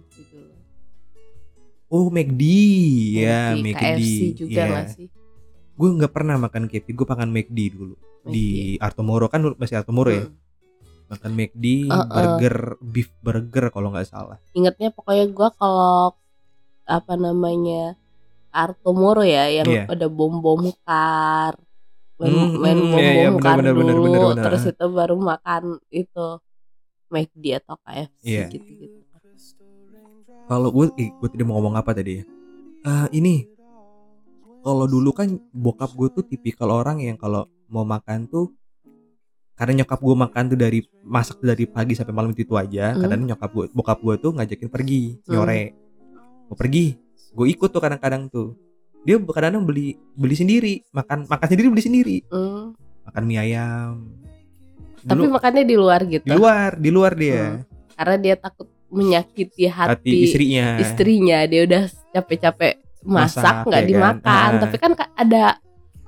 sih 0.08 0.24
dulu. 0.24 0.54
Oh 1.88 2.06
McD 2.08 2.42
ya 3.16 3.54
McD 3.54 3.74
KFC 3.76 4.20
juga 4.36 4.62
ya. 4.62 4.80
sih? 4.86 5.06
Gue 5.72 5.88
nggak 5.92 6.10
pernah 6.10 6.34
makan 6.36 6.66
KFC 6.66 6.90
gue 6.90 7.04
makan 7.04 7.30
McD 7.30 7.58
dulu 7.70 7.94
di 8.24 8.46
Artomoro 8.76 9.26
kan 9.26 9.42
masih 9.54 9.76
Artomoro 9.76 10.10
ya 10.10 10.26
Hmm. 10.26 10.34
makan 11.08 11.32
McD 11.32 11.64
Uh-uh. 11.86 12.06
burger 12.08 12.56
beef 12.80 13.10
burger 13.20 13.70
kalau 13.70 13.90
nggak 13.90 14.06
salah 14.06 14.42
Ingatnya 14.52 14.90
pokoknya 14.90 15.26
gue 15.28 15.48
kalau 15.54 16.14
apa 16.82 17.14
namanya 17.14 17.94
Artomoro 18.50 19.22
ya 19.22 19.46
yang 19.46 19.66
Iya. 19.66 19.84
ada 19.86 20.06
bom 20.08 20.38
bom 20.40 20.66
kar 20.82 21.54
main, 22.16 22.32
Hmm, 22.32 22.52
main 22.56 22.76
hmm, 22.76 22.90
bom 22.90 22.98
iya, 22.98 23.12
iya, 23.12 23.28
bom 23.28 23.36
benar, 23.36 23.44
kar 23.46 23.56
benar, 23.60 23.74
benar, 23.74 23.94
dulu 23.94 24.20
benar. 24.32 24.44
terus 24.48 24.62
itu 24.66 24.86
baru 24.88 25.14
makan 25.16 25.62
itu 25.90 26.26
McD 27.06 27.44
atau 27.56 27.76
KFC 27.78 28.24
Iya. 28.24 28.46
gitu 28.50 28.70
gitu 28.72 28.98
kalau 30.46 30.70
gue 30.70 30.86
eh, 30.96 31.10
gue 31.12 31.28
tadi 31.28 31.42
mau 31.42 31.58
ngomong 31.58 31.74
apa 31.74 31.92
tadi 31.92 32.22
ya 32.22 32.24
Eh, 32.86 33.08
ini 33.12 33.42
kalau 34.62 34.86
dulu 34.86 35.10
kan 35.10 35.26
bokap 35.50 35.90
gue 35.92 36.08
tuh 36.08 36.22
tipikal 36.22 36.70
orang 36.70 37.02
yang 37.02 37.18
kalau 37.18 37.50
mau 37.66 37.82
makan 37.82 38.26
tuh 38.26 38.54
karena 39.58 39.82
nyokap 39.82 39.98
gue 39.98 40.14
makan 40.14 40.42
tuh 40.46 40.58
dari 40.60 40.80
masak 41.02 41.40
dari 41.40 41.66
pagi 41.66 41.98
sampai 41.98 42.14
malam 42.14 42.30
itu, 42.30 42.54
aja 42.54 42.94
Hmm. 42.94 43.02
kadang 43.02 43.26
nyokap 43.26 43.50
gue 43.50 43.66
bokap 43.74 43.98
gue 43.98 44.14
tuh 44.20 44.30
ngajakin 44.32 44.70
pergi 44.70 45.18
Hmm. 45.18 45.34
nyore 45.34 45.62
mau 46.46 46.54
pergi 46.54 46.94
gue 47.32 47.46
ikut 47.50 47.68
tuh 47.68 47.82
kadang-kadang 47.82 48.30
tuh 48.30 48.54
dia 49.06 49.16
kadang-kadang 49.16 49.62
beli 49.62 49.86
beli 50.12 50.34
sendiri 50.34 50.74
makan 50.90 51.24
makan 51.24 51.46
sendiri 51.46 51.66
beli 51.70 51.80
sendiri 51.80 52.16
Hmm. 52.26 52.74
makan 53.04 53.22
mie 53.22 53.38
ayam 53.40 53.92
Tapi 54.98 55.14
dulu 55.16 55.30
makannya 55.32 55.62
di 55.62 55.76
luar 55.76 56.00
gitu. 56.04 56.26
di 56.26 56.34
luar 56.34 56.70
di 56.74 56.90
luar 56.90 57.12
dia 57.14 57.62
Karena 57.94 58.16
dia 58.18 58.34
takut 58.34 58.66
menyakiti 58.86 59.64
hati, 59.64 59.90
hati 59.94 60.12
istrinya 60.24 60.66
istrinya. 60.76 61.38
Dia 61.44 61.64
udah 61.64 61.82
capek-capek 62.12 62.74
masak 63.02 63.64
nggak 63.64 63.72
ya 63.72 63.80
kan? 63.80 63.88
dimakan. 63.88 64.50
Ah. 64.52 64.60
Tapi 64.60 64.76
kan 64.76 64.92
ka- 64.92 65.14
ada 65.16 65.44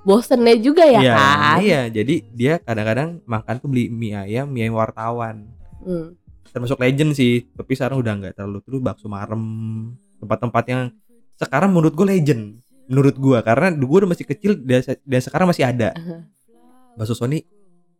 bosennya 0.00 0.54
juga 0.56 0.82
ya 0.82 0.98
Iya, 0.98 1.14
kan. 1.14 1.56
iya 1.60 1.80
jadi 1.86 2.14
dia 2.28 2.52
kadang-kadang 2.58 3.22
makan 3.24 3.54
tuh 3.56 3.68
beli 3.68 3.86
mie 3.86 4.14
ayam 4.14 4.46
mie 4.46 4.64
ayam 4.64 4.74
wartawan 4.74 5.46
Hmm. 5.78 6.16
termasuk 6.48 6.76
legend 6.76 7.12
sih 7.12 7.46
tapi 7.50 7.72
sekarang 7.72 7.98
udah 7.98 8.12
nggak 8.16 8.34
terlalu 8.34 8.58
terus 8.60 8.80
bakso 8.80 9.06
marem 9.06 9.42
tempat-tempat 10.16 10.64
yang 10.66 10.82
sekarang 11.36 11.70
menurut 11.70 11.92
gue 11.92 12.04
legend 12.04 12.58
menurut 12.88 13.14
gue 13.14 13.38
karena 13.38 13.68
gue 13.70 13.96
udah 13.96 14.08
masih 14.08 14.24
kecil 14.24 14.56
dan, 14.58 14.80
se- 14.80 15.00
dan 15.00 15.20
sekarang 15.20 15.46
masih 15.46 15.62
ada 15.62 15.92
Aha. 15.92 16.24
bakso 16.94 17.12
Sony 17.12 17.44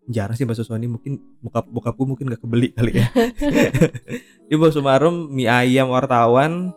jarang 0.04 0.32
sih 0.32 0.42
bakso 0.42 0.62
Sony 0.62 0.84
mungkin 0.84 1.20
bokap 1.38 1.64
bokap 1.66 1.92
gue 1.92 2.06
mungkin 2.08 2.24
gak 2.26 2.40
kebeli 2.40 2.72
kali 2.72 2.96
ya 2.96 3.06
dia 4.48 4.56
bakso 4.56 4.80
marem 4.80 5.28
mie 5.28 5.44
ayam 5.44 5.88
wartawan 5.88 6.72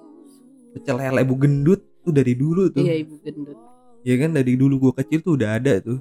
pecel 0.71 0.95
lele 0.95 1.21
ibu 1.21 1.35
gendut 1.35 1.81
tuh 2.01 2.11
dari 2.11 2.33
dulu 2.33 2.67
tuh 2.67 2.81
Iya 2.81 2.99
ibu 2.99 3.15
gendut. 3.17 3.55
ya 4.01 4.15
kan 4.17 4.29
dari 4.31 4.53
dulu 4.53 4.75
gue 4.81 4.93
kecil 4.99 5.19
tuh 5.21 5.33
udah 5.33 5.55
ada 5.55 5.79
tuh 5.79 5.99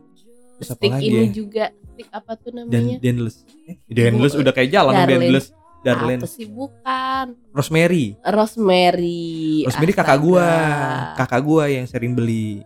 terus 0.57 0.69
apa 0.69 0.77
Stick 0.77 0.91
lagi 0.91 1.07
ini 1.07 1.17
ya 1.17 1.25
juga 1.31 1.65
stick 1.71 2.09
apa 2.11 2.33
tuh 2.35 2.51
dan 2.51 2.65
namanya? 2.67 2.97
Denles 2.99 3.37
eh, 3.65 3.77
Denles 3.87 4.35
udah 4.35 4.51
kayak 4.51 4.71
jalan 4.71 4.93
Darlene. 4.95 5.41
Darlene. 5.81 6.23
Apa 6.23 6.29
sih? 6.29 6.47
Bukan? 6.49 7.27
Rosemary. 7.53 8.17
Rosemary. 8.21 9.65
Rosemary 9.65 9.93
kakak 9.97 10.19
gua. 10.21 10.45
Astaga. 10.45 11.17
kakak 11.25 11.43
gua 11.45 11.65
yang 11.69 11.87
sering 11.89 12.13
beli. 12.13 12.65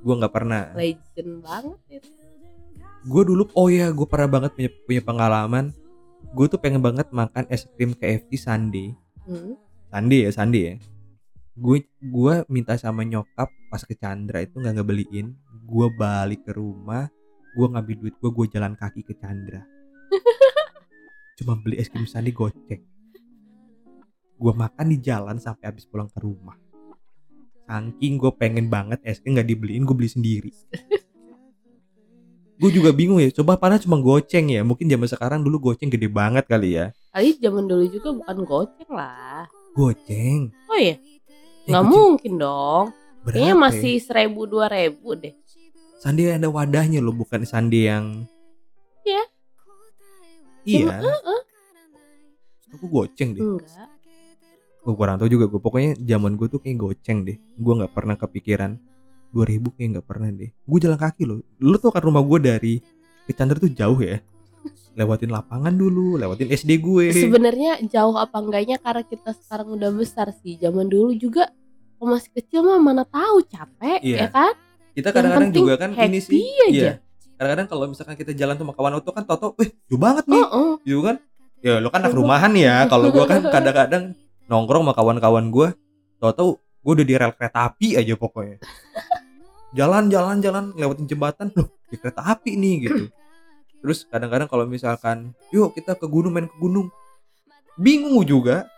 Gua 0.00 0.20
nggak 0.20 0.34
pernah. 0.34 0.72
Legend 0.76 1.32
banget 1.40 1.80
itu. 1.90 2.08
gue 3.04 3.20
dulu 3.20 3.44
oh 3.52 3.68
ya 3.68 3.92
gue 3.92 4.08
pernah 4.08 4.40
banget 4.40 4.56
punya 4.56 4.70
punya 4.88 5.02
pengalaman. 5.04 5.76
Gue 6.32 6.48
tuh 6.48 6.56
pengen 6.56 6.80
banget 6.80 7.04
makan 7.12 7.44
es 7.52 7.68
krim 7.76 7.92
KFC 7.92 8.40
Sunday. 8.40 8.96
Hmm. 9.28 9.60
Sunday 9.92 10.24
ya 10.24 10.30
Sunday 10.32 10.62
ya. 10.64 10.74
Gue 11.52 11.84
gue 12.00 12.34
minta 12.48 12.80
sama 12.80 13.04
nyokap 13.04 13.52
pas 13.68 13.82
ke 13.84 13.92
Chandra 13.92 14.40
itu 14.40 14.56
nggak 14.56 14.80
ngebeliin. 14.80 15.36
Gue 15.68 15.92
balik 15.92 16.48
ke 16.48 16.56
rumah 16.56 17.12
gue 17.54 17.66
ngambil 17.70 17.96
duit 18.02 18.14
gue 18.18 18.30
gue 18.34 18.46
jalan 18.50 18.74
kaki 18.74 19.06
ke 19.06 19.14
Chandra 19.14 19.62
cuma 21.34 21.58
beli 21.58 21.78
es 21.78 21.90
krim 21.90 22.06
Sunday 22.06 22.30
goceng 22.30 22.82
gue 24.34 24.52
makan 24.52 24.86
di 24.88 24.98
jalan 24.98 25.38
sampai 25.38 25.70
habis 25.70 25.84
pulang 25.84 26.06
ke 26.06 26.18
rumah 26.18 26.54
saking 27.64 28.20
gue 28.20 28.32
pengen 28.34 28.66
banget 28.68 29.00
es 29.02 29.18
krim 29.18 29.34
nggak 29.34 29.48
dibeliin 29.48 29.82
gue 29.82 29.96
beli 29.96 30.10
sendiri 30.10 30.52
gue 32.54 32.70
juga 32.70 32.94
bingung 32.94 33.18
ya 33.18 33.34
coba 33.34 33.58
padahal 33.58 33.82
cuma 33.82 33.98
goceng 33.98 34.46
ya 34.48 34.62
mungkin 34.62 34.86
zaman 34.86 35.10
sekarang 35.10 35.40
dulu 35.42 35.72
goceng 35.72 35.90
gede 35.90 36.06
banget 36.06 36.46
kali 36.46 36.78
ya 36.78 36.86
Kali 37.10 37.38
zaman 37.38 37.66
dulu 37.66 37.84
juga 37.86 38.10
bukan 38.10 38.36
goceng 38.42 38.90
lah. 38.90 39.46
goceng 39.74 40.50
Oh 40.66 40.74
iya, 40.74 40.98
Eh, 40.98 41.70
nggak 41.70 41.82
goceng 41.82 41.94
mungkin 41.94 42.32
dong. 42.38 42.84
berapa 43.22 43.34
Kayaknya 43.38 43.54
ya? 43.54 43.62
masih 43.62 43.94
seribu 43.98 44.40
dua 44.44 44.66
ribu 44.66 45.14
deh. 45.14 45.30
Sandi 45.98 46.26
ada 46.26 46.50
wadahnya 46.50 46.98
loh, 46.98 47.14
bukan 47.14 47.46
Sandi 47.46 47.86
yang 47.86 48.26
Iya. 49.02 49.22
Iya. 50.64 50.96
Heeh. 51.00 51.40
Aku 52.74 52.90
goceng 52.90 53.36
deh. 53.36 53.42
Enggak. 53.44 53.88
Gue 54.84 54.94
kurang 54.96 55.16
tahu 55.16 55.28
juga 55.30 55.48
gue. 55.48 55.60
Pokoknya 55.60 55.96
zaman 55.96 56.36
gue 56.36 56.48
tuh 56.50 56.60
kayak 56.60 56.76
goceng 56.76 57.24
deh. 57.24 57.36
Gue 57.56 57.72
nggak 57.78 57.92
pernah 57.94 58.16
kepikiran 58.18 58.76
2000 59.32 59.74
kayak 59.76 59.88
nggak 59.96 60.06
pernah 60.06 60.28
deh. 60.28 60.50
Gue 60.52 60.78
jalan 60.82 60.98
kaki 60.98 61.22
loh. 61.24 61.38
Lu 61.62 61.76
tuh 61.78 61.88
kan 61.94 62.02
rumah 62.04 62.20
gue 62.20 62.38
dari 62.42 62.74
ke 63.24 63.32
Chandra 63.32 63.56
tuh 63.56 63.72
jauh 63.72 63.96
ya. 64.00 64.20
Lewatin 64.94 65.32
lapangan 65.34 65.74
dulu, 65.74 66.14
lewatin 66.16 66.52
SD 66.52 66.78
gue. 66.78 67.10
Sebenarnya 67.10 67.82
jauh 67.88 68.14
apa 68.14 68.38
enggaknya 68.38 68.78
karena 68.78 69.02
kita 69.02 69.34
sekarang 69.34 69.74
udah 69.74 69.90
besar 69.90 70.30
sih. 70.40 70.54
Zaman 70.60 70.86
dulu 70.86 71.12
juga 71.16 71.50
kalau 71.98 72.14
masih 72.14 72.30
kecil 72.36 72.60
mah 72.62 72.78
mana 72.78 73.02
tahu 73.08 73.42
capek 73.48 74.00
Iya. 74.04 74.18
ya 74.24 74.28
kan? 74.30 74.52
Kita 74.94 75.08
kadang-kadang 75.10 75.50
juga 75.50 75.74
kan 75.80 75.90
ini 75.98 76.20
sih. 76.22 76.38
aja. 76.70 76.70
Iya. 76.70 76.92
Kadang-kadang 77.34 77.66
kalau 77.66 77.84
misalkan 77.90 78.14
kita 78.14 78.32
jalan 78.32 78.54
tuh 78.54 78.64
sama 78.66 78.74
kawan 78.78 78.92
auto 78.98 79.10
kan 79.10 79.24
Toto, 79.26 79.58
"Eh, 79.58 79.74
jauh 79.90 79.98
banget 79.98 80.24
nih." 80.30 80.38
Heeh. 80.38 80.70
gitu 80.86 81.00
kan? 81.02 81.16
Ya 81.64 81.80
lo 81.80 81.88
kan 81.88 82.04
anak 82.04 82.12
rumahan 82.12 82.52
ya. 82.54 82.84
Kalau 82.86 83.08
gua 83.08 83.24
kan 83.24 83.40
kadang-kadang 83.40 84.12
nongkrong 84.46 84.84
sama 84.84 84.92
kawan-kawan 84.92 85.48
gua 85.48 85.68
tau-tau 86.20 86.60
gua 86.84 86.92
udah 86.92 87.06
di 87.08 87.14
rel 87.16 87.32
kereta 87.32 87.72
api 87.72 87.96
aja 87.96 88.14
pokoknya. 88.14 88.60
Jalan 89.74 90.12
jalan 90.12 90.38
jalan 90.44 90.64
lewatin 90.76 91.08
jembatan 91.08 91.50
loh 91.56 91.72
di 91.88 91.96
kereta 91.98 92.22
api 92.22 92.54
nih 92.54 92.74
gitu. 92.86 93.04
Terus 93.82 94.06
kadang-kadang 94.06 94.46
kalau 94.46 94.64
misalkan 94.68 95.34
yuk 95.50 95.74
kita 95.74 95.96
ke 95.98 96.06
gunung 96.06 96.36
main 96.36 96.46
ke 96.46 96.56
gunung. 96.60 96.92
Bingung 97.74 98.22
juga 98.22 98.68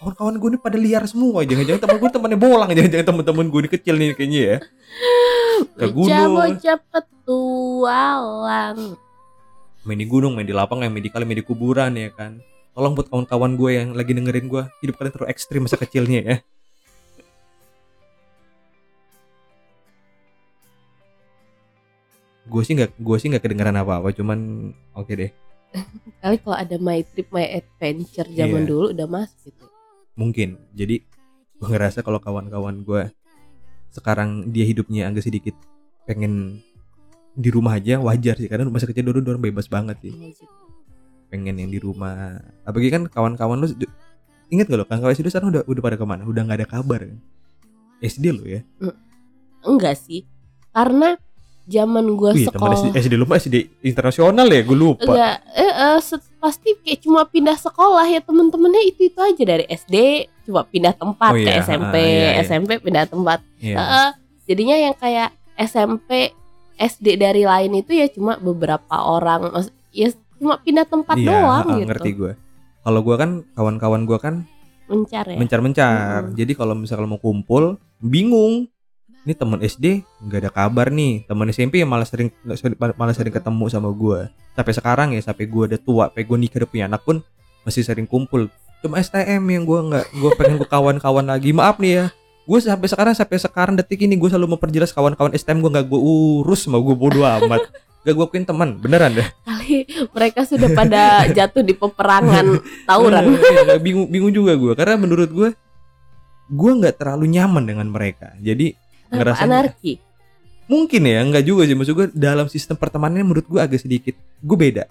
kawan-kawan 0.00 0.34
gue 0.36 0.48
nih 0.56 0.60
pada 0.60 0.78
liar 0.80 1.04
semua 1.04 1.44
jangan-jangan 1.44 1.80
temen 1.84 1.96
gue 2.00 2.10
temannya 2.10 2.38
bolang 2.40 2.70
jangan-jangan 2.72 3.06
temen-temen 3.12 3.46
gue 3.46 3.60
ini 3.60 3.70
kecil 3.70 3.94
nih 3.94 4.08
kayaknya 4.16 4.40
ya 4.40 4.56
ke 5.76 5.86
gunung 5.92 6.32
Bocah-bocah 6.34 6.78
petualang. 6.88 8.78
main 9.80 9.96
di 9.96 10.04
gunung, 10.04 10.32
main 10.36 10.44
di 10.44 10.52
lapangan, 10.52 10.88
main 10.88 11.00
di 11.00 11.08
kali, 11.08 11.24
main 11.24 11.40
di 11.40 11.44
kuburan 11.44 11.92
ya 11.96 12.12
kan. 12.12 12.40
Tolong 12.72 12.92
buat 12.92 13.08
kawan-kawan 13.08 13.56
gue 13.56 13.70
yang 13.76 13.88
lagi 13.92 14.12
dengerin 14.12 14.44
gue, 14.44 14.62
hidup 14.80 14.96
kalian 14.96 15.12
terlalu 15.12 15.30
ekstrim 15.32 15.64
masa 15.64 15.76
kecilnya 15.76 16.20
ya. 16.20 16.36
Gue 22.44 22.62
sih 22.66 22.74
nggak, 22.74 22.98
gue 22.98 23.16
sih 23.20 23.28
nggak 23.30 23.44
kedengeran 23.44 23.78
apa-apa, 23.78 24.10
cuman 24.10 24.38
oke 24.92 25.12
deh. 25.14 25.30
Kali 26.22 26.36
kalau 26.42 26.56
ada 26.58 26.76
my 26.76 26.98
trip, 27.06 27.30
my 27.30 27.46
adventure 27.46 28.26
zaman 28.26 28.66
Iya. 28.66 28.68
dulu 28.68 28.86
udah 28.90 29.06
masuk 29.06 29.54
gitu. 29.54 29.69
Mungkin. 30.20 30.60
Jadi 30.76 31.00
gue 31.56 31.68
ngerasa 31.68 32.04
kalau 32.04 32.20
kawan-kawan 32.20 32.84
gue 32.84 33.08
sekarang 33.90 34.52
dia 34.52 34.68
hidupnya 34.68 35.08
agak 35.08 35.24
sedikit 35.24 35.56
pengen 36.04 36.60
di 37.32 37.48
rumah 37.48 37.80
aja 37.80 37.96
wajar 38.04 38.36
sih. 38.36 38.52
Karena 38.52 38.68
masa 38.68 38.84
kecil 38.84 39.08
dulu 39.08 39.24
orang 39.24 39.40
bebas 39.40 39.64
banget 39.72 39.96
sih. 40.04 40.12
Iya 40.12 40.60
pengen 41.30 41.62
yang 41.62 41.70
di 41.70 41.78
rumah. 41.78 42.42
Apalagi 42.66 42.90
kan 42.90 43.02
kawan-kawan 43.06 43.62
lu 43.62 43.70
inget 44.50 44.66
gak 44.66 44.82
lo 44.82 44.84
kan 44.84 44.98
kalau 44.98 45.14
SD 45.14 45.30
sekarang 45.30 45.54
udah 45.54 45.62
udah 45.64 45.82
pada 45.82 45.96
ke 45.96 46.04
mana? 46.04 46.26
Udah 46.26 46.42
nggak 46.42 46.58
ada 46.58 46.68
kabar 46.68 47.06
kan? 47.06 47.18
SD 48.02 48.34
lo 48.34 48.44
ya? 48.44 48.60
Enggak 49.62 49.94
sih. 50.02 50.26
Karena 50.74 51.14
zaman 51.70 52.02
teman 52.02 52.34
sekolah 52.34 52.76
SD, 52.82 52.86
SD 52.98 53.14
lu 53.14 53.26
mah 53.30 53.38
SD 53.38 53.56
internasional 53.86 54.50
ya? 54.50 54.60
Gue 54.66 54.76
lupa. 54.76 55.06
Enggak. 55.06 55.36
Eh, 55.54 55.70
eh, 55.70 55.98
set- 56.02 56.29
pasti 56.40 56.72
kayak 56.74 57.00
cuma 57.00 57.22
pindah 57.22 57.54
sekolah 57.54 58.08
ya 58.08 58.18
temen-temennya 58.18 58.82
itu 58.82 59.06
itu 59.06 59.20
aja 59.20 59.42
dari 59.46 59.64
SD 59.64 59.94
cuma 60.42 60.64
pindah 60.64 60.92
tempat 60.92 61.32
Oh 61.32 61.38
ke 61.38 61.46
iya, 61.46 61.60
SMP 61.60 61.94
ah, 61.94 62.00
iya, 62.00 62.30
iya. 62.32 62.42
SMP 62.42 62.70
pindah 62.80 63.04
tempat 63.06 63.38
Iya. 63.60 63.76
Heeh. 63.76 64.08
jadinya 64.44 64.76
yang 64.80 64.94
kayak 64.96 65.30
SMP 65.54 66.32
SD 66.74 67.06
dari 67.14 67.44
lain 67.44 67.76
itu 67.76 67.92
ya 67.92 68.08
cuma 68.08 68.34
beberapa 68.34 68.88
orang 68.96 69.52
ya 69.92 70.08
cuma 70.34 70.56
pindah 70.56 70.88
tempat 70.88 71.14
Iya, 71.14 71.28
doang 71.28 71.62
ah, 71.62 71.76
gitu 71.76 71.86
ngerti 71.86 72.10
gue 72.16 72.32
kalau 72.80 73.00
gue 73.04 73.14
kan 73.14 73.30
kawan-kawan 73.52 74.08
gue 74.08 74.18
kan 74.18 74.34
mencar 74.88 75.28
ya 75.28 75.36
mencar-mencar 75.36 76.24
Mm-mm. 76.24 76.34
jadi 76.34 76.52
kalau 76.56 76.74
misalnya 76.74 77.06
mau 77.06 77.20
kumpul 77.20 77.76
bingung 78.00 78.66
ini 79.24 79.32
teman 79.36 79.60
SD 79.60 80.00
nggak 80.24 80.38
ada 80.46 80.50
kabar 80.52 80.88
nih. 80.88 81.28
Teman 81.28 81.48
SMP 81.52 81.84
yang 81.84 81.90
malah 81.92 82.08
sering 82.08 82.32
malah 82.96 83.14
sering 83.14 83.34
ketemu 83.34 83.64
sama 83.68 83.92
gue 83.92 84.28
sampai 84.56 84.72
sekarang 84.76 85.08
ya 85.16 85.20
sampai 85.20 85.44
gue 85.48 85.62
udah 85.72 85.80
tua 85.80 86.04
sampai 86.08 86.22
gue 86.24 86.36
nikah 86.36 86.58
udah 86.64 86.70
punya 86.70 86.84
anak 86.88 87.02
pun 87.04 87.20
masih 87.64 87.84
sering 87.84 88.08
kumpul. 88.08 88.48
Cuma 88.80 88.96
STM 88.96 89.44
yang 89.44 89.64
gue 89.68 89.80
nggak 89.92 90.06
gue 90.16 90.30
pengen 90.40 90.56
gue 90.56 90.68
kawan-kawan 90.68 91.26
lagi. 91.28 91.52
Maaf 91.52 91.76
nih 91.76 91.92
ya. 91.92 92.06
Gue 92.48 92.58
sampai 92.58 92.88
sekarang 92.88 93.14
sampai 93.14 93.36
sekarang 93.36 93.74
detik 93.76 94.00
ini 94.00 94.16
gue 94.16 94.28
selalu 94.32 94.56
memperjelas 94.56 94.90
kawan-kawan 94.96 95.36
STM 95.36 95.60
gue 95.60 95.70
nggak 95.78 95.86
gue 95.86 96.00
urus 96.00 96.64
mau 96.66 96.80
gue 96.80 96.96
bodo 96.96 97.22
amat. 97.22 97.68
Gak 98.00 98.16
gue 98.16 98.24
akuin 98.24 98.48
teman 98.48 98.80
beneran 98.80 99.12
deh. 99.12 99.28
Kali 99.44 99.84
mereka 100.16 100.48
sudah 100.48 100.72
pada 100.72 101.28
jatuh 101.36 101.60
di 101.60 101.76
peperangan 101.76 102.56
tawuran. 102.88 103.36
Iya, 103.36 103.76
bingung 103.76 104.08
bingung 104.08 104.32
juga 104.32 104.56
gue 104.56 104.72
karena 104.72 104.96
menurut 104.96 105.28
gue 105.28 105.52
gue 106.48 106.72
nggak 106.80 106.96
terlalu 106.96 107.28
nyaman 107.28 107.68
dengan 107.68 107.92
mereka. 107.92 108.32
Jadi 108.40 108.72
ngerasanya 109.10 109.46
anarki? 109.66 109.92
Mungkin 110.70 111.02
ya 111.02 111.18
nggak 111.26 111.44
juga 111.44 111.66
sih. 111.66 111.74
Maksud 111.74 111.94
gue 111.98 112.06
dalam 112.14 112.46
sistem 112.46 112.78
pertemanan 112.78 113.26
menurut 113.26 113.46
gue 113.46 113.58
agak 113.58 113.82
sedikit 113.82 114.14
gue 114.18 114.56
beda. 114.56 114.86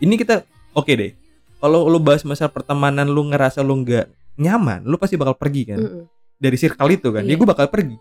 Ini 0.00 0.16
kita 0.16 0.42
oke 0.72 0.92
deh. 0.96 1.12
Kalau 1.60 1.84
lu 1.92 2.00
bahas 2.00 2.24
masalah 2.24 2.48
pertemanan 2.48 3.04
lu 3.04 3.28
ngerasa 3.28 3.60
lu 3.60 3.84
nggak 3.84 4.08
nyaman 4.40 4.80
lu 4.88 4.96
pasti 4.96 5.20
bakal 5.20 5.36
pergi 5.36 5.62
kan? 5.68 5.78
Mm-mm. 5.78 6.04
dari 6.40 6.56
circle 6.56 6.88
itu 6.88 7.12
kan? 7.12 7.20
Ya 7.20 7.36
Iya. 7.36 7.36
gue 7.36 7.48
bakal 7.48 7.68
pergi. 7.68 8.00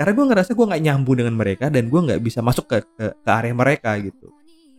Karena 0.00 0.12
gue 0.16 0.24
ngerasa 0.32 0.50
gue 0.56 0.66
nggak 0.72 0.82
nyambung 0.88 1.16
dengan 1.20 1.36
mereka 1.36 1.68
dan 1.68 1.92
gue 1.92 2.00
nggak 2.00 2.20
bisa 2.24 2.40
masuk 2.40 2.64
ke, 2.64 2.80
ke 2.96 3.06
ke 3.12 3.28
area 3.28 3.52
mereka 3.52 3.92
gitu. 4.00 4.32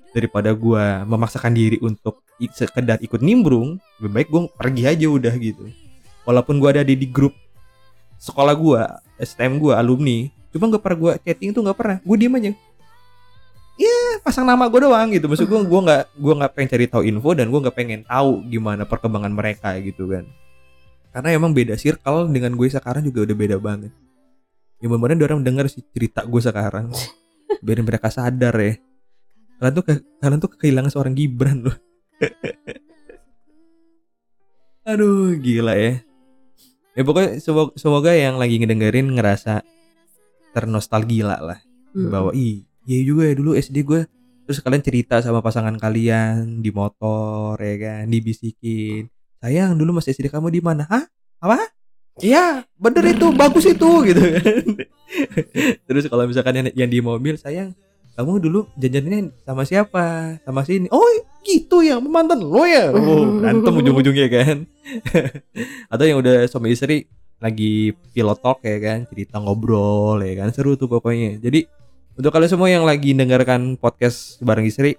Daripada 0.10 0.50
gue 0.58 0.84
memaksakan 1.06 1.54
diri 1.54 1.78
untuk 1.86 2.26
sekedar 2.58 2.98
ikut 3.06 3.22
nimbrung 3.22 3.78
lebih 4.02 4.12
baik 4.18 4.28
gue 4.34 4.42
pergi 4.58 4.84
aja 4.90 5.06
udah 5.06 5.34
gitu. 5.38 5.70
Walaupun 6.26 6.58
gue 6.58 6.70
ada 6.74 6.82
di, 6.82 6.98
di 6.98 7.06
grup 7.06 7.38
sekolah 8.18 8.54
gue 8.58 8.82
STM 9.22 9.62
gue 9.62 9.74
alumni. 9.74 10.30
Cuma 10.54 10.70
gak 10.74 10.84
pernah 10.84 10.98
gue 10.98 11.12
chatting 11.22 11.54
tuh 11.54 11.62
nggak 11.66 11.78
pernah. 11.78 11.98
Gue 12.02 12.18
diem 12.18 12.34
aja. 12.34 12.52
Ya 13.78 13.98
pasang 14.26 14.50
nama 14.50 14.66
gue 14.66 14.82
doang 14.82 15.10
gitu. 15.14 15.30
Maksud 15.30 15.46
gue 15.46 15.60
gue 15.70 15.82
nggak 15.86 16.04
gue 16.18 16.34
nggak 16.34 16.52
pengen 16.58 16.70
cari 16.74 16.86
tahu 16.90 17.04
info 17.06 17.30
dan 17.38 17.54
gue 17.54 17.60
nggak 17.62 17.78
pengen 17.78 18.02
tahu 18.10 18.42
gimana 18.50 18.90
perkembangan 18.90 19.30
mereka 19.30 19.78
gitu 19.78 20.10
kan. 20.10 20.26
Karena 21.14 21.30
emang 21.38 21.54
beda 21.54 21.78
circle 21.78 22.30
dengan 22.34 22.58
gue 22.58 22.68
sekarang 22.70 23.06
juga 23.06 23.30
udah 23.30 23.38
beda 23.38 23.58
banget. 23.62 23.94
Ya 24.82 24.90
mudah-mudahan 24.90 25.22
orang 25.30 25.42
dengar 25.46 25.66
sih 25.70 25.86
cerita 25.94 26.26
gue 26.26 26.42
sekarang. 26.42 26.90
Biar 27.66 27.78
mereka 27.86 28.10
sadar 28.10 28.58
ya. 28.58 28.74
Kalian 29.58 29.74
tuh 29.74 29.86
ke- 29.86 30.06
kalian 30.22 30.40
tuh 30.42 30.52
kehilangan 30.58 30.92
seorang 30.94 31.14
Gibran 31.18 31.66
loh. 31.66 31.78
Aduh 34.90 35.36
gila 35.38 35.76
ya 35.76 36.07
ya 36.98 37.02
pokoknya 37.06 37.38
semoga, 37.38 37.72
semoga 37.78 38.12
yang 38.18 38.42
lagi 38.42 38.58
ngedengerin 38.58 39.14
ngerasa 39.14 39.62
ternostalgia 40.58 41.38
lah. 41.38 41.62
Mm-mm. 41.94 42.10
bahwa 42.10 42.32
ih 42.34 42.66
iya 42.90 43.00
juga 43.06 43.30
ya 43.30 43.34
dulu 43.38 43.54
SD 43.54 43.86
gue 43.86 44.06
terus 44.48 44.64
kalian 44.64 44.84
cerita 44.84 45.20
sama 45.20 45.44
pasangan 45.44 45.76
kalian 45.76 46.64
di 46.64 46.74
motor 46.74 47.60
ya 47.62 47.76
kan 47.78 48.04
dibisikin. 48.10 49.12
Sayang 49.38 49.78
dulu 49.78 50.02
mas 50.02 50.10
SD 50.10 50.34
kamu 50.34 50.50
di 50.50 50.62
mana? 50.64 50.88
Hah? 50.90 51.06
Apa? 51.44 51.70
Iya 52.18 52.66
bener 52.82 53.14
itu 53.14 53.30
bagus 53.36 53.70
itu 53.70 53.92
gitu 54.10 54.22
kan. 54.24 54.66
Terus 55.86 56.10
kalau 56.10 56.26
misalkan 56.26 56.54
yang, 56.58 56.68
yang 56.74 56.90
di 56.90 57.00
mobil 57.04 57.38
sayang 57.38 57.78
kamu 58.18 58.42
dulu 58.42 58.66
jajannya 58.80 59.30
sama 59.46 59.62
siapa? 59.68 60.40
Sama 60.42 60.66
sini. 60.66 60.90
Oh 60.90 61.06
gitu 61.46 61.86
ya 61.86 62.02
mantan 62.02 62.42
lo 62.42 62.66
ya. 62.66 62.90
Oh, 62.90 63.38
berantem 63.38 63.74
ujung-ujungnya 63.84 64.28
kan 64.32 64.58
atau 65.94 66.06
yang 66.06 66.20
udah 66.20 66.48
suami 66.48 66.74
istri 66.74 67.08
lagi 67.38 67.94
pilot 68.12 68.40
talk 68.42 68.66
ya 68.66 68.78
kan 68.82 69.06
cerita 69.06 69.38
ngobrol 69.38 70.18
ya 70.26 70.34
kan 70.42 70.50
seru 70.54 70.74
tuh 70.74 70.90
pokoknya. 70.90 71.38
Jadi 71.38 71.70
untuk 72.18 72.34
kalian 72.34 72.52
semua 72.52 72.70
yang 72.70 72.86
lagi 72.86 73.14
dengarkan 73.14 73.78
podcast 73.78 74.42
bareng 74.42 74.66
istri 74.66 74.98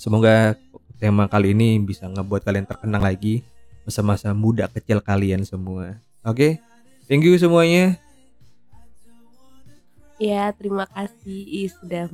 semoga 0.00 0.56
tema 0.96 1.28
kali 1.28 1.52
ini 1.52 1.82
bisa 1.82 2.08
ngebuat 2.08 2.46
kalian 2.46 2.64
terkenang 2.64 3.02
lagi 3.02 3.44
masa-masa 3.82 4.30
muda 4.32 4.70
kecil 4.70 5.02
kalian 5.02 5.42
semua. 5.42 5.98
Oke? 6.22 6.62
Thank 7.10 7.26
you 7.26 7.34
semuanya. 7.36 7.98
Ya, 10.22 10.54
terima 10.54 10.86
kasih 10.86 11.66
Is 11.66 11.74
sudah 11.82 12.06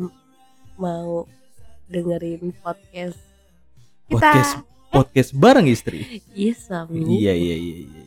mau 0.80 1.28
dengerin 1.92 2.56
podcast 2.64 3.20
kita. 4.08 4.32
podcast 4.32 4.77
podcast 4.88 5.30
bareng 5.32 5.66
istri 5.66 6.22
Iya, 6.32 6.54
suami. 6.54 7.04
iya 7.14 7.32
iya 7.32 7.56
iya 7.56 7.76
iya 7.78 8.02